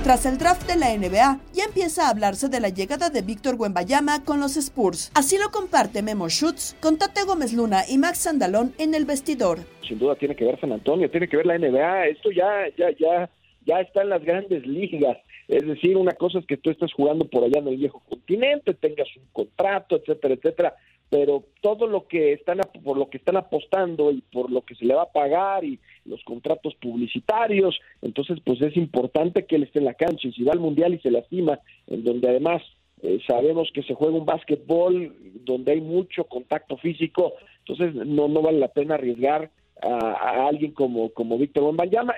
[0.06, 3.56] Tras el draft de la NBA, ya empieza a hablarse de la llegada de Víctor
[3.58, 5.10] Wembayama con los Spurs.
[5.16, 9.58] Así lo comparte Memo Schutz con Tate Gómez Luna y Max Sandalón en el vestidor.
[9.82, 12.06] Sin duda tiene que ver San Antonio, tiene que ver la NBA.
[12.06, 13.28] Esto ya, ya, ya
[13.66, 15.18] ya está en las grandes ligas.
[15.48, 18.74] Es decir, una cosa es que tú estés jugando por allá en el viejo continente,
[18.74, 20.76] tengas un contrato, etcétera, etcétera,
[21.08, 24.84] pero todo lo que están por lo que están apostando y por lo que se
[24.84, 29.78] le va a pagar y los contratos publicitarios, entonces pues es importante que él esté
[29.78, 32.62] en la cancha y si va al mundial y se lastima, en donde además
[33.02, 35.14] eh, sabemos que se juega un básquetbol
[35.44, 37.34] donde hay mucho contacto físico,
[37.66, 39.50] entonces no no vale la pena arriesgar
[39.82, 42.14] a, alguien como, como Víctor Wembanyama.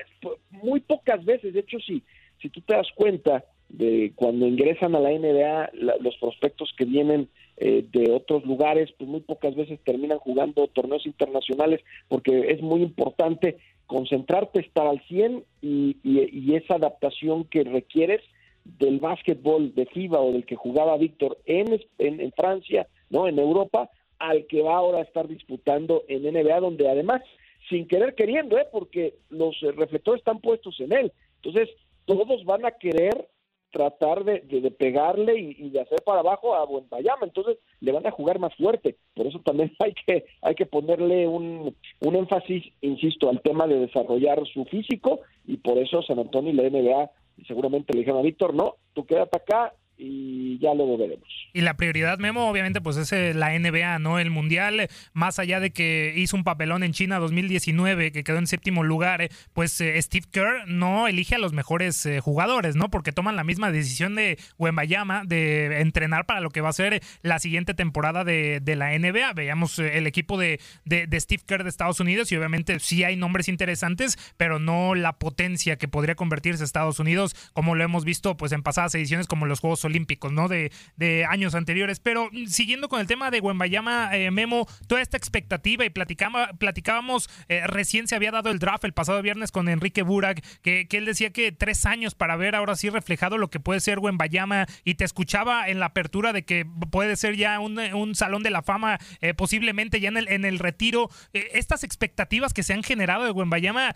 [0.51, 2.03] Muy pocas veces, de hecho, si,
[2.41, 5.71] si tú te das cuenta de cuando ingresan a la NBA,
[6.01, 7.29] los prospectos que vienen
[7.61, 12.83] eh, de otros lugares, pues muy pocas veces terminan jugando torneos internacionales porque es muy
[12.83, 18.21] importante concentrarte, estar al 100 y, y, esa adaptación que requieres
[18.65, 23.39] del básquetbol de FIBA o del que jugaba Víctor en, en, en Francia, no en
[23.39, 27.23] Europa, al que va ahora a estar disputando en NBA, donde además
[27.69, 28.67] sin querer queriendo, ¿eh?
[28.71, 31.13] porque los reflectores están puestos en él.
[31.43, 31.69] Entonces,
[32.05, 33.29] todos van a querer
[33.71, 38.11] tratar de, de, pegarle y, de hacer para abajo a Bayama, entonces le van a
[38.11, 43.29] jugar más fuerte, por eso también hay que, hay que ponerle un, un énfasis, insisto,
[43.29, 45.21] al tema de desarrollar su físico.
[45.47, 47.11] Y por eso San Antonio y la NBA
[47.47, 51.27] seguramente le dijeron a Víctor, no, tú quédate acá, y ya luego veremos.
[51.53, 54.21] Y la prioridad, Memo, obviamente, pues es eh, la NBA, ¿no?
[54.21, 58.47] El Mundial, más allá de que hizo un papelón en China 2019, que quedó en
[58.47, 62.91] séptimo lugar, eh, pues eh, Steve Kerr no elige a los mejores jugadores, ¿no?
[62.91, 67.03] Porque toman la misma decisión de Wembayama de entrenar para lo que va a ser
[67.23, 69.33] la siguiente temporada de, la NBA.
[69.33, 73.49] Veamos el equipo de, de, Steve Kerr de Estados Unidos y obviamente sí hay nombres
[73.49, 78.53] interesantes, pero no la potencia que podría convertirse Estados Unidos, como lo hemos visto pues
[78.53, 80.49] en pasadas ediciones como los Juegos Olímpicos, ¿no?
[80.49, 82.01] De, de años anteriores.
[82.01, 86.53] Pero mm, siguiendo con el tema de Wembayama, eh, Memo, toda esta expectativa y platicaba,
[86.55, 90.87] platicábamos, eh, recién se había dado el draft el pasado viernes con Enrique Burak, que,
[90.91, 94.67] él decía que tres años para ver ahora sí reflejado lo que puede ser Wembayama
[94.85, 98.51] y te escuchaba en la apertura de que puede ser ya un, un salón de
[98.51, 101.09] la fama, eh, posiblemente ya en el, en el retiro.
[101.33, 103.95] estas expectativas que se han generado de Wembayama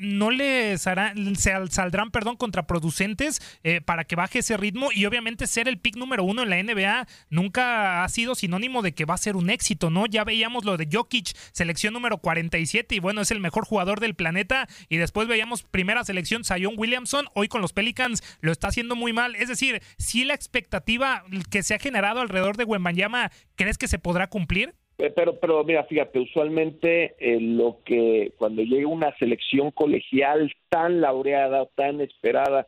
[0.00, 3.40] no le saldrán perdón, contraproducentes
[3.86, 7.06] para que baje ese ritmo y obviamente ser el pick número uno en la NBA
[7.30, 10.06] nunca ha sido sinónimo de que va a ser un éxito, ¿no?
[10.06, 14.14] Ya veíamos lo de Jokic, selección número 47, y bueno, es el mejor jugador del
[14.14, 14.66] planeta.
[14.88, 19.12] Y después veíamos primera selección, Zion Williamson, hoy con los Pelicans lo está haciendo muy
[19.12, 19.34] mal.
[19.36, 23.98] Es decir, si la expectativa que se ha generado alrededor de Wembanyama, ¿crees que se
[23.98, 24.74] podrá cumplir?
[24.98, 31.00] Eh, pero, pero mira, fíjate, usualmente eh, lo que cuando llega una selección colegial tan
[31.00, 32.66] laureada, tan esperada,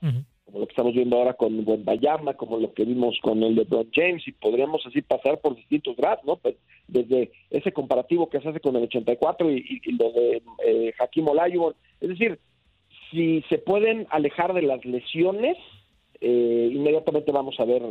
[0.58, 3.88] lo que estamos viendo ahora con Bayama, como lo que vimos con el de Don
[3.92, 6.36] James, y podríamos así pasar por distintos drafts, ¿no?
[6.36, 6.56] Pues,
[6.88, 11.28] desde ese comparativo que se hace con el 84 y, y, lo de eh, Hakim
[11.28, 11.74] Olajuwon.
[12.00, 12.38] Es decir,
[13.10, 15.56] si se pueden alejar de las lesiones,
[16.20, 17.82] eh, inmediatamente vamos a ver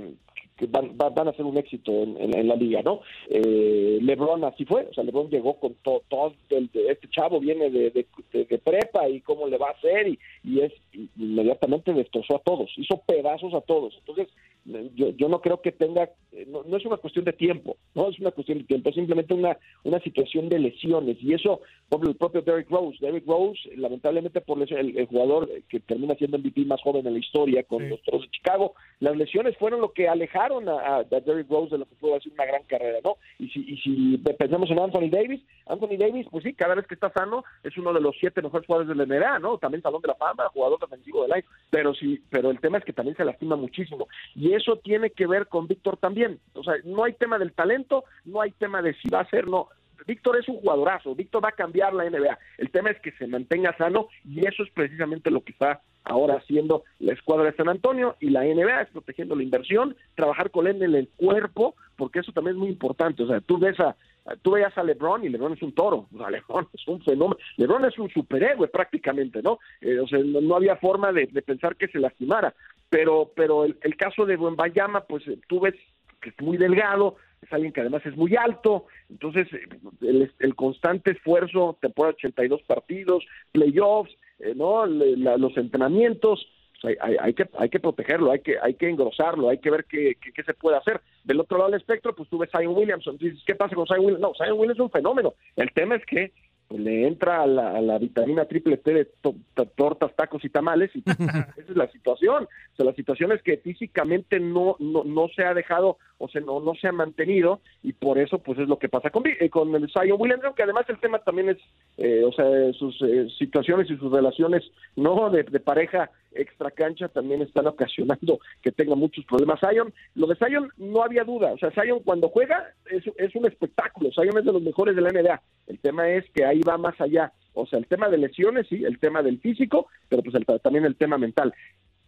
[0.57, 3.01] que van, van, a ser un éxito en, la liga, ¿no?
[3.29, 7.89] Eh, LeBron así fue, o sea, LeBron llegó con todo, todo este chavo viene de,
[7.89, 10.73] de, prepa y cómo le va a hacer y, y es
[11.15, 13.95] inmediatamente destrozó a todos, hizo pedazos a todos.
[13.99, 14.27] Entonces,
[14.65, 16.09] yo, yo no creo que tenga,
[16.47, 19.57] no, es una cuestión de tiempo, no es una cuestión de tiempo, es simplemente una,
[19.83, 21.17] una situación de lesiones.
[21.21, 25.79] Y eso, por el propio Derrick Rose, Derrick Rose, lamentablemente por el, el jugador que
[25.81, 29.57] termina siendo MVP más joven en la historia con los Toros de Chicago, las lesiones
[29.57, 32.63] fueron lo que alejaron a, a, Derrick Rose de lo que pudo hacer una gran
[32.63, 33.17] carrera, ¿no?
[33.39, 36.95] Y si, y si pensamos en Anthony Davis, Anthony Davis, pues sí, cada vez que
[36.95, 39.57] está sano, es uno de los siete mejores jugadores de la NBA, ¿no?
[39.57, 42.85] También Salón de la Fama, jugador defensivo del año, pero sí, pero el tema es
[42.85, 44.07] que también se lastima muchísimo.
[44.35, 46.39] Y eso tiene que ver con Víctor también.
[46.53, 49.47] O sea, no hay tema del talento, no hay tema de si va a ser,
[49.47, 49.69] no.
[50.05, 52.37] Víctor es un jugadorazo, Víctor va a cambiar la NBA.
[52.57, 56.35] El tema es que se mantenga sano y eso es precisamente lo que está ahora
[56.35, 60.67] haciendo la escuadra de San Antonio y la NBA es protegiendo la inversión, trabajar con
[60.67, 63.23] él en el cuerpo, porque eso también es muy importante.
[63.23, 63.95] O sea, tú ves a,
[64.41, 67.37] tú veías a LeBron y LeBron es un toro, o sea, LeBron es un fenómeno,
[67.57, 69.59] LeBron es un superhéroe prácticamente, ¿no?
[69.81, 72.53] Eh, o sea, no, había forma de, pensar que se lastimara,
[72.93, 75.73] pero, pero el, caso de Buenbayama, pues eh, tú ves
[76.21, 79.67] que es muy delgado, es alguien que además es muy alto, entonces eh,
[80.01, 84.85] el, el constante esfuerzo, temporada 82 partidos, playoffs, eh, ¿no?
[84.85, 86.47] Le- la- los entrenamientos,
[86.79, 89.71] pues, hay, hay- hay que hay que protegerlo, hay que hay que engrosarlo, hay que
[89.71, 91.01] ver qué, qué, qué se puede hacer.
[91.23, 94.01] Del otro lado del espectro, pues tú ves Zion Williamson, dices, ¿qué pasa con Zion
[94.05, 94.21] Williamson?
[94.29, 95.33] No, Zion Williamson es un fenómeno.
[95.55, 96.31] El tema es que
[96.69, 100.49] le entra a la, a la vitamina triple T de to- to- tortas, tacos y
[100.49, 102.43] tamales y esa es la situación.
[102.45, 106.41] O sea, la situación es que físicamente no no, no se ha dejado o sea,
[106.41, 109.49] no, no se ha mantenido y por eso pues es lo que pasa con, eh,
[109.49, 111.57] con el Zion Williamson, que además el tema también es,
[111.97, 114.63] eh, o sea, sus eh, situaciones y sus relaciones
[114.95, 119.93] no de, de pareja extra cancha también están ocasionando que tenga muchos problemas Zion.
[120.15, 124.09] Lo de Zion no había duda, o sea, Zion cuando juega es, es un espectáculo,
[124.13, 125.41] Zion es de los mejores de la NBA.
[125.67, 128.83] El tema es que ahí va más allá, o sea, el tema de lesiones, sí,
[128.83, 131.53] el tema del físico, pero pues el- también el tema mental.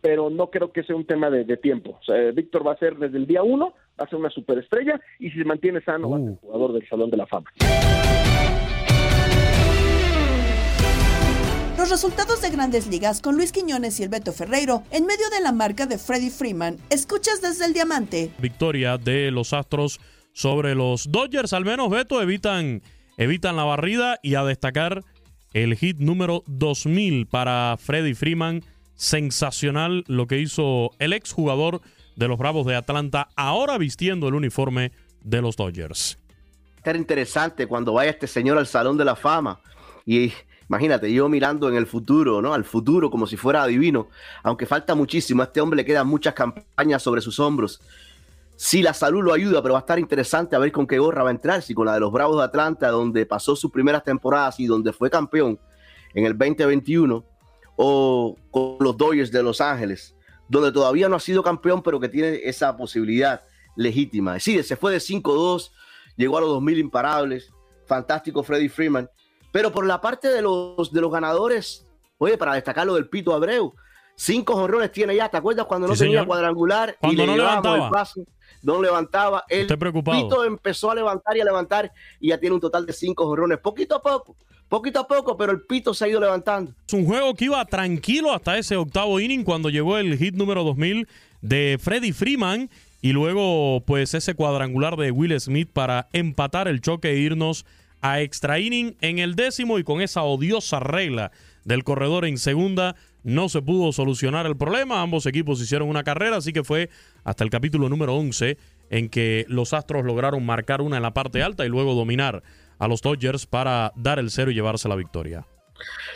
[0.01, 1.97] Pero no creo que sea un tema de, de tiempo.
[1.99, 4.99] O sea, Víctor va a ser desde el día uno, va a ser una superestrella
[5.19, 7.49] y si se mantiene sano va a ser jugador del Salón de la Fama.
[11.85, 15.39] Los resultados de grandes ligas con Luis Quiñones y el Beto Ferreiro en medio de
[15.39, 16.79] la marca de Freddie Freeman.
[16.89, 18.31] Escuchas desde el diamante.
[18.39, 19.99] victoria de los Astros
[20.33, 21.53] sobre los Dodgers.
[21.53, 22.81] Al menos, Beto, evitan,
[23.17, 25.03] evitan la barrida y a destacar
[25.53, 28.63] el hit número 2000 para Freddie Freeman.
[28.95, 31.81] Sensacional lo que hizo el exjugador
[32.15, 36.17] de los Bravos de Atlanta, ahora vistiendo el uniforme de los Dodgers.
[36.77, 39.59] estar interesante cuando vaya este señor al Salón de la Fama.
[40.03, 40.33] Y
[40.69, 42.53] imagínate, yo mirando en el futuro, ¿no?
[42.53, 44.09] Al futuro como si fuera adivino.
[44.43, 47.81] Aunque falta muchísimo, a este hombre le quedan muchas campañas sobre sus hombros.
[48.57, 51.23] Sí, la salud lo ayuda, pero va a estar interesante a ver con qué gorra
[51.23, 51.61] va a entrar.
[51.61, 54.93] Si con la de los Bravos de Atlanta, donde pasó sus primeras temporadas y donde
[54.93, 55.59] fue campeón
[56.13, 57.25] en el 2021,
[57.75, 60.15] o con los Dodgers de Los Ángeles,
[60.47, 63.41] donde todavía no ha sido campeón, pero que tiene esa posibilidad
[63.75, 64.39] legítima.
[64.39, 65.71] Sí, se fue de 5-2,
[66.15, 67.51] llegó a los 2000 imparables,
[67.85, 69.09] fantástico Freddie Freeman,
[69.55, 71.87] pero por la parte de los, de los ganadores,
[72.17, 73.73] oye, para destacar lo del Pito Abreu,
[74.13, 76.27] cinco jonrones tiene ya, ¿te acuerdas cuando no Sí, tenía señor.
[76.27, 76.97] cuadrangular?
[76.99, 77.85] Cuando y le no levantaba.
[77.85, 78.25] el pase,
[78.63, 80.21] no levantaba, el Estoy preocupado.
[80.27, 81.89] Pito empezó a levantar y a levantar
[82.19, 84.35] y ya tiene un total de cinco jonrones, poquito a poco,
[84.67, 86.73] poquito a poco, pero el Pito se ha ido levantando.
[86.85, 90.65] Es un juego que iba tranquilo hasta ese octavo inning cuando llegó el hit número
[90.65, 91.07] 2000
[91.39, 92.69] de Freddie Freeman
[93.01, 97.65] y luego pues ese cuadrangular de Will Smith para empatar el choque e irnos
[98.01, 101.31] a extra inning en el décimo y con esa odiosa regla
[101.63, 105.01] del corredor en segunda no se pudo solucionar el problema.
[105.01, 106.89] Ambos equipos hicieron una carrera, así que fue
[107.23, 108.57] hasta el capítulo número 11
[108.91, 112.43] en que los Astros lograron marcar una en la parte alta y luego dominar
[112.77, 115.47] a los Dodgers para dar el cero y llevarse la victoria.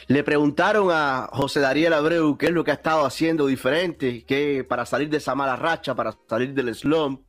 [0.07, 4.63] Le preguntaron a José Dariel Abreu qué es lo que ha estado haciendo diferente, que
[4.63, 7.21] para salir de esa mala racha, para salir del slump.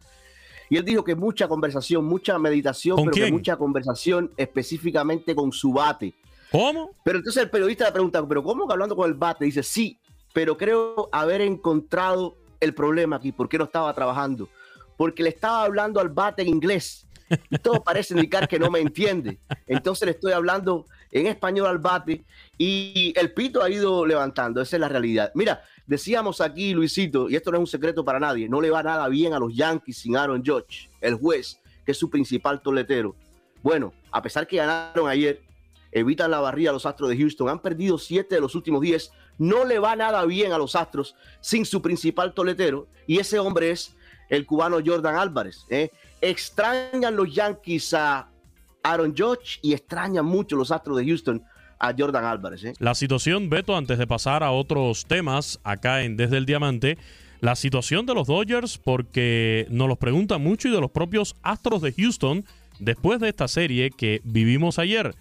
[0.70, 5.52] Y él dijo que mucha conversación, mucha meditación, ¿Con pero que mucha conversación específicamente con
[5.52, 6.14] su bate.
[6.52, 6.92] ¿Cómo?
[7.04, 9.44] Pero entonces el periodista le pregunta, ¿pero cómo que hablando con el bate?
[9.44, 9.98] Dice, sí,
[10.32, 13.32] pero creo haber encontrado el problema aquí.
[13.32, 14.48] ¿Por qué no estaba trabajando?
[14.96, 17.06] Porque le estaba hablando al bate en inglés.
[17.50, 19.40] Y todo parece indicar que no me entiende.
[19.66, 22.24] Entonces le estoy hablando en español al bate
[22.56, 24.60] y el pito ha ido levantando.
[24.60, 25.32] Esa es la realidad.
[25.34, 28.80] Mira, decíamos aquí, Luisito, y esto no es un secreto para nadie, no le va
[28.80, 33.16] nada bien a los Yankees sin Aaron Judge, el juez, que es su principal toletero.
[33.60, 35.42] Bueno, a pesar que ganaron ayer,
[35.90, 39.10] evitan la barrida a los Astros de Houston, han perdido siete de los últimos diez,
[39.36, 43.72] no le va nada bien a los Astros sin su principal toletero, y ese hombre
[43.72, 43.96] es
[44.28, 45.66] el cubano Jordan Álvarez.
[45.70, 45.90] ¿eh?
[46.20, 48.30] Extrañan los Yankees a
[48.84, 51.44] Aaron Judge y extrañan mucho los Astros de Houston
[51.80, 52.64] a Jordan Álvarez.
[52.64, 52.74] ¿eh?
[52.78, 56.98] La situación, Beto, antes de pasar a otros temas acá en Desde el Diamante,
[57.40, 61.80] la situación de los Dodgers, porque nos los preguntan mucho, y de los propios Astros
[61.80, 62.44] de Houston,
[62.78, 65.14] después de esta serie que vivimos ayer.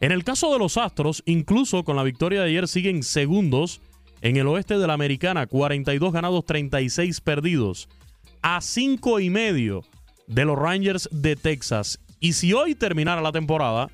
[0.00, 3.80] En el caso de los Astros, incluso con la victoria de ayer, siguen segundos
[4.20, 7.88] en el oeste de la Americana, 42 ganados, 36 perdidos,
[8.42, 9.82] a 5 y medio
[10.26, 11.98] de los Rangers de Texas.
[12.20, 13.88] Y si hoy terminara la temporada,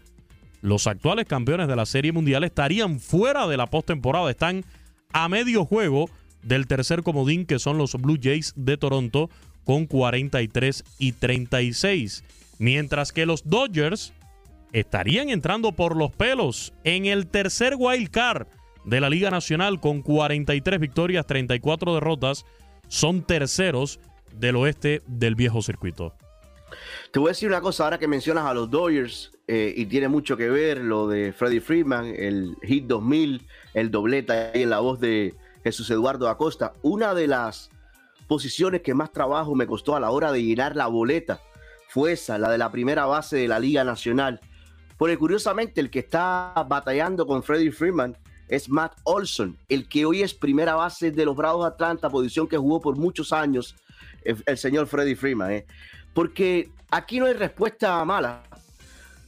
[0.62, 4.30] los actuales campeones de la Serie Mundial estarían fuera de la postemporada.
[4.30, 4.64] Están
[5.12, 6.08] a medio juego
[6.42, 9.28] del tercer comodín, que son los Blue Jays de Toronto,
[9.64, 12.24] con 43 y 36.
[12.58, 14.12] Mientras que los Dodgers
[14.72, 18.46] estarían entrando por los pelos en el tercer wild card
[18.84, 22.44] de la Liga Nacional con 43 victorias, 34 derrotas.
[22.88, 24.00] Son terceros
[24.38, 26.14] del oeste del viejo circuito.
[27.10, 30.08] Te voy a decir una cosa, ahora que mencionas a los Dodgers, eh, y tiene
[30.08, 34.80] mucho que ver lo de Freddie Freeman, el Hit 2000, el doblete ahí en la
[34.80, 36.74] voz de, Jesús Eduardo Acosta.
[36.82, 37.70] Una de las
[38.26, 41.40] posiciones que más trabajo me costó a la hora de llenar la boleta
[41.88, 44.40] fue esa, la de la primera base de la Liga Nacional.
[44.96, 48.16] Porque curiosamente el que está batallando con Freddie Freeman
[48.48, 52.46] es Matt Olson, el que hoy es primera base de los Bravos de Atlanta, posición
[52.46, 53.76] que jugó por muchos años
[54.24, 55.52] el, el señor Freddie Freeman.
[55.52, 55.66] ¿eh?
[56.14, 58.42] Porque aquí no hay respuesta mala.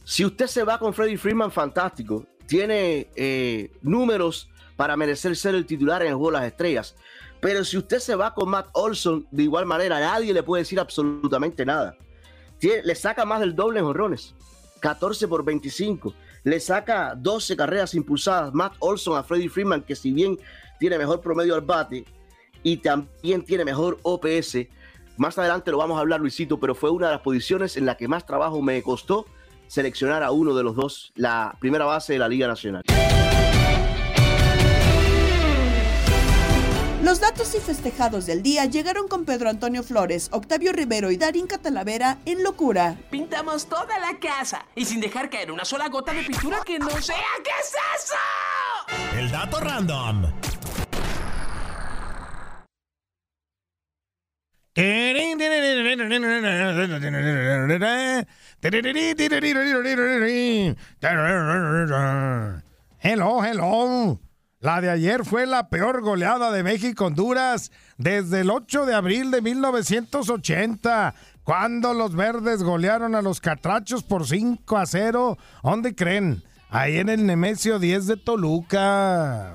[0.03, 2.25] Si usted se va con Freddie Freeman, fantástico.
[2.45, 6.95] Tiene eh, números para merecer ser el titular en el juego de las estrellas.
[7.39, 10.79] Pero si usted se va con Matt Olson, de igual manera, nadie le puede decir
[10.79, 11.97] absolutamente nada.
[12.61, 14.33] Le saca más del doble en jonrones.
[14.79, 16.13] 14 por 25.
[16.43, 18.53] Le saca 12 carreras impulsadas.
[18.53, 20.37] Matt Olson a Freddie Freeman, que si bien
[20.79, 22.05] tiene mejor promedio al bate
[22.63, 24.57] y también tiene mejor OPS.
[25.17, 27.95] Más adelante lo vamos a hablar, Luisito, pero fue una de las posiciones en la
[27.95, 29.25] que más trabajo me costó
[29.67, 32.83] seleccionar a uno de los dos, la primera base de la Liga Nacional.
[37.01, 41.45] Los datos y festejados del día llegaron con Pedro Antonio Flores, Octavio Rivero y Darín
[41.45, 42.97] Catalavera en Locura.
[43.11, 46.89] Pintamos toda la casa y sin dejar caer una sola gota de pintura que no
[46.89, 47.15] sea.
[47.43, 48.15] ¿Qué es eso?
[49.19, 50.25] El dato random.
[62.99, 64.19] Hello, hello.
[64.59, 69.41] La de ayer fue la peor goleada de México-Honduras desde el 8 de abril de
[69.41, 75.37] 1980, cuando los verdes golearon a los catrachos por 5 a 0.
[75.63, 76.43] ¿Dónde creen?
[76.69, 79.53] Ahí en el Nemesio 10 de Toluca.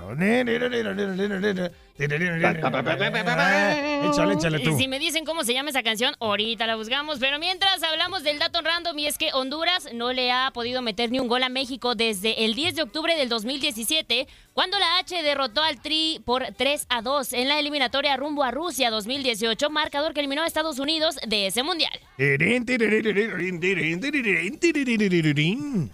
[4.11, 4.77] Échale, échale tú.
[4.79, 7.19] Si me dicen cómo se llama esa canción, ahorita la buscamos.
[7.19, 11.11] Pero mientras hablamos del dato random, y es que Honduras no le ha podido meter
[11.11, 15.23] ni un gol a México desde el 10 de octubre del 2017, cuando la H
[15.23, 20.15] derrotó al Tri por 3 a 2 en la eliminatoria rumbo a Rusia 2018, marcador
[20.15, 21.93] que eliminó a Estados Unidos de ese mundial.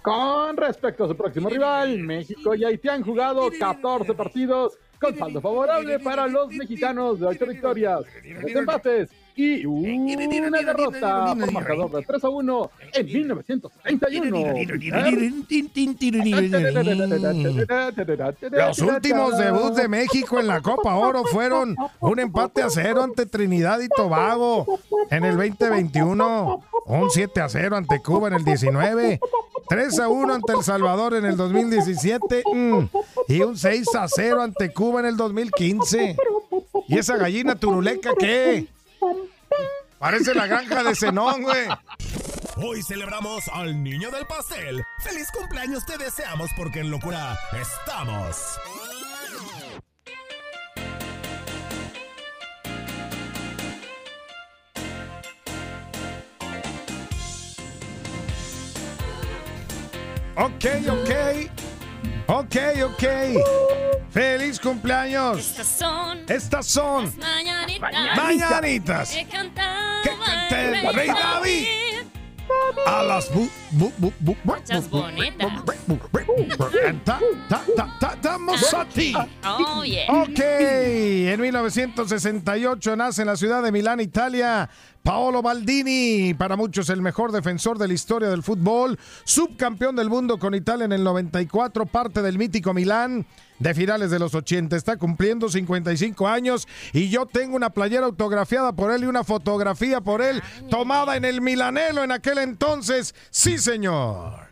[0.03, 5.41] Con respecto a su próximo rival, México y Haití han jugado 14 partidos con saldo
[5.41, 12.03] favorable para los mexicanos de 8 victorias, 3 empates y una derrota por marcador de
[12.03, 14.55] 3 a 1 en 1931.
[18.51, 23.27] Los últimos debuts de México en la Copa Oro fueron un empate a cero ante
[23.27, 24.81] Trinidad y Tobago
[25.11, 29.21] en el 2021, un 7 a 0 ante Cuba en el 19,
[29.69, 32.85] 3 a 1 ante El Salvador en el 2017 mm,
[33.29, 36.17] y un 6 a 0 ante Cuba en el 2015.
[36.89, 38.67] ¿Y esa gallina turuleca qué?
[39.99, 41.67] Parece la granja de Zenón, güey.
[42.57, 44.83] Hoy celebramos al niño del pastel.
[45.03, 48.37] ¡Feliz cumpleaños te deseamos porque en locura estamos!
[60.37, 61.11] Ok, ok.
[62.29, 63.05] Ok, ok.
[64.11, 65.39] ¡Feliz cumpleaños!
[65.39, 69.11] Estas son Estas son mañanitas, Mañanitas.
[69.11, 70.03] que cantaba
[70.51, 71.67] el el rey David.
[72.87, 75.53] a las bu, bu, bu, bu, bu- Muchas bu- bonitas.
[77.05, 79.13] Ta- ta- ta- ta- Damos a ti.
[79.45, 80.07] Oh, yeah.
[80.23, 84.69] Ok, en 1968 nace en la ciudad de Milán, Italia,
[85.07, 90.37] Paolo Baldini, para muchos el mejor defensor de la historia del fútbol, subcampeón del mundo
[90.37, 93.25] con Italia en el 94, parte del mítico Milán
[93.61, 94.75] de finales de los 80.
[94.75, 100.01] Está cumpliendo 55 años y yo tengo una playera autografiada por él y una fotografía
[100.01, 103.15] por él tomada en el Milanelo en aquel entonces.
[103.31, 104.49] Sí, señor.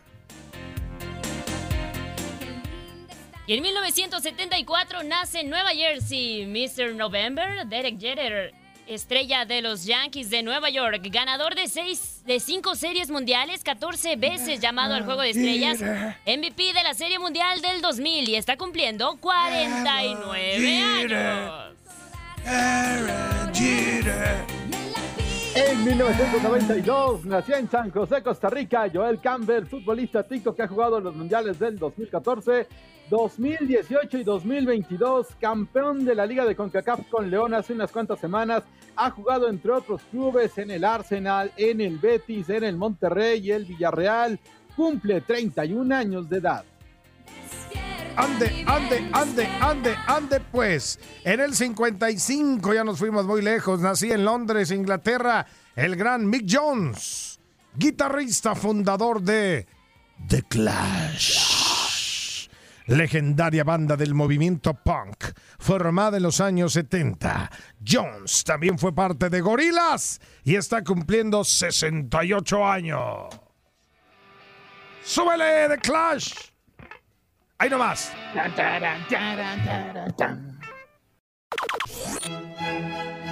[3.45, 6.95] Y en 1974 nace en Nueva Jersey Mr.
[6.95, 12.75] November, Derek Jeter, estrella de los Yankees de Nueva York, ganador de seis, de cinco
[12.75, 15.81] series mundiales, 14 veces llamado al Juego de Estrellas,
[16.25, 21.75] MVP de la Serie Mundial del 2000 y está cumpliendo 49 años.
[25.85, 31.15] 1992 nació en San José, Costa Rica, Joel Campbell, futbolista tico que ha jugado los
[31.15, 32.67] mundiales del 2014,
[33.07, 38.63] 2018 y 2022, campeón de la Liga de CONCACAF con León hace unas cuantas semanas,
[38.95, 43.51] ha jugado entre otros clubes en el Arsenal, en el Betis, en el Monterrey y
[43.51, 44.39] el Villarreal,
[44.75, 46.65] cumple 31 años de edad.
[48.17, 50.99] Ande, ande, ande, ande, ande, pues.
[51.23, 53.81] En el 55 ya nos fuimos muy lejos.
[53.81, 55.45] Nací en Londres, Inglaterra,
[55.75, 57.39] el gran Mick Jones,
[57.75, 59.67] guitarrista fundador de
[60.27, 62.47] The Clash.
[62.87, 65.25] legendaria banda del movimiento punk,
[65.59, 67.49] formada en los años 70.
[67.85, 73.27] Jones también fue parte de Gorillaz y está cumpliendo 68 años.
[75.03, 76.33] ¡Súbele de Clash!
[77.57, 78.11] ¡Ahí nomás!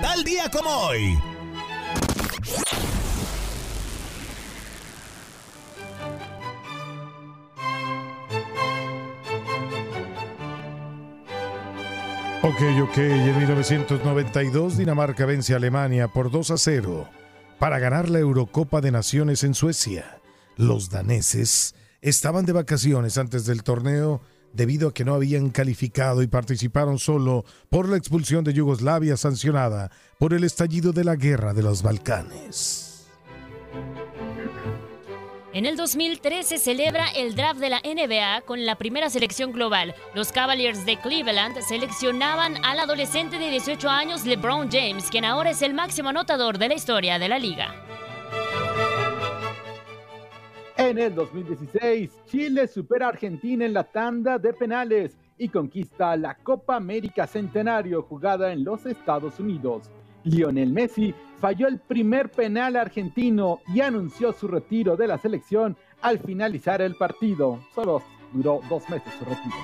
[0.01, 1.32] Tal día como hoy.
[12.45, 17.07] Ok, ok, en 1992 Dinamarca vence a Alemania por 2 a 0
[17.57, 20.19] para ganar la Eurocopa de Naciones en Suecia.
[20.57, 24.19] Los daneses estaban de vacaciones antes del torneo
[24.51, 29.89] debido a que no habían calificado y participaron solo por la expulsión de Yugoslavia sancionada
[30.19, 32.92] por el estallido de la guerra de los Balcanes.
[35.53, 39.93] En el 2013 se celebra el draft de la NBA con la primera selección global.
[40.15, 45.61] Los Cavaliers de Cleveland seleccionaban al adolescente de 18 años LeBron James, quien ahora es
[45.61, 47.75] el máximo anotador de la historia de la liga.
[50.75, 56.33] En el 2016, Chile supera a Argentina en la tanda de penales y conquista la
[56.33, 59.91] Copa América Centenario jugada en los Estados Unidos.
[60.23, 66.19] Lionel Messi falló el primer penal argentino y anunció su retiro de la selección al
[66.19, 67.59] finalizar el partido.
[67.75, 68.01] Solo
[68.31, 69.55] duró dos meses su retiro.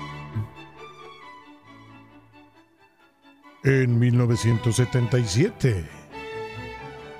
[3.62, 5.84] En 1977.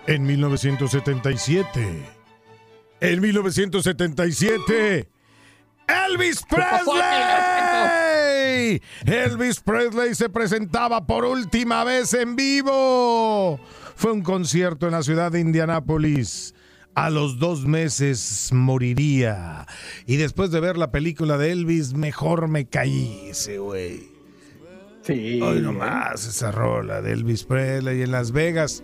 [0.07, 2.03] En 1977.
[3.01, 5.09] En 1977.
[5.87, 8.30] Elvis Presley.
[9.07, 13.59] Elvis Presley se presentaba por última vez en vivo.
[13.97, 16.55] Fue un concierto en la ciudad de Indianápolis.
[16.95, 19.67] A los dos meses moriría.
[20.07, 24.09] Y después de ver la película de Elvis, mejor me caí ese güey.
[25.03, 25.41] Sí.
[25.41, 28.83] Hoy nomás esa rola de Elvis Presley en Las Vegas.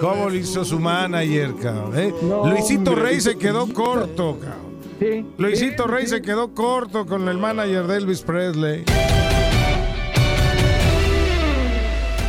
[0.00, 1.98] ¿Cómo lo hizo su manager, cabrón?
[1.98, 2.14] eh?
[2.22, 4.71] No, Luisito Rey se quedó corto, cabrón.
[5.02, 5.26] Sí.
[5.36, 6.10] Luisito sí, Rey sí.
[6.10, 8.84] se quedó corto con el manager de Elvis Presley.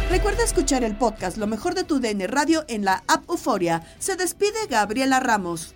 [0.09, 3.83] Recuerda escuchar el podcast Lo mejor de tu DN Radio en la app Euforia.
[3.99, 5.75] Se despide Gabriela Ramos.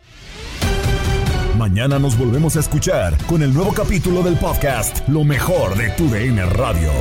[1.58, 6.08] Mañana nos volvemos a escuchar con el nuevo capítulo del podcast Lo mejor de tu
[6.10, 6.92] DN Radio.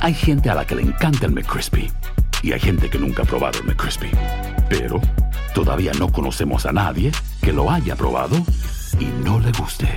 [0.00, 1.90] Hay gente a la que le encanta el McCrispy
[2.42, 4.10] y hay gente que nunca ha probado el McCrispy.
[4.68, 5.00] Pero
[5.54, 8.36] todavía no conocemos a nadie que lo haya probado
[8.98, 9.88] y no le guste.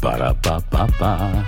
[0.00, 1.44] Para pa pa pa.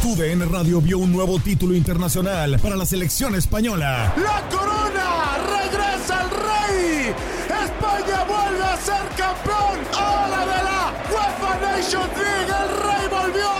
[0.00, 4.12] Tu DN Radio vio un nuevo título internacional para la selección española.
[4.16, 5.38] ¡La corona!
[5.58, 7.14] ¡Regresa el rey!
[7.46, 9.78] ¡España vuelve a ser campeón!
[9.94, 12.52] ¡Ahora de la UEFA Nations League!
[12.62, 13.50] ¡El rey volvió!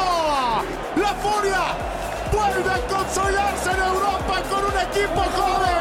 [0.97, 1.64] ¡La furia!
[2.32, 5.72] ¡Vuelve a consolidarse en Europa con un equipo joven!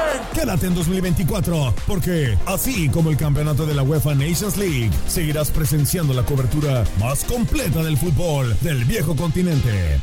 [0.41, 6.15] Quédate en 2024, porque así como el campeonato de la UEFA Nations League, seguirás presenciando
[6.15, 10.01] la cobertura más completa del fútbol del viejo continente.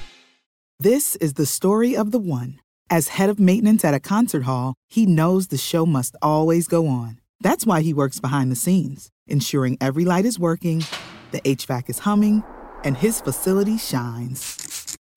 [0.78, 2.60] This is the story of the one.
[2.88, 6.86] As head of maintenance at a concert hall, he knows the show must always go
[6.86, 7.18] on.
[7.40, 10.84] That's why he works behind the scenes, ensuring every light is working,
[11.32, 12.44] the HVAC is humming,
[12.84, 14.77] and his facility shines.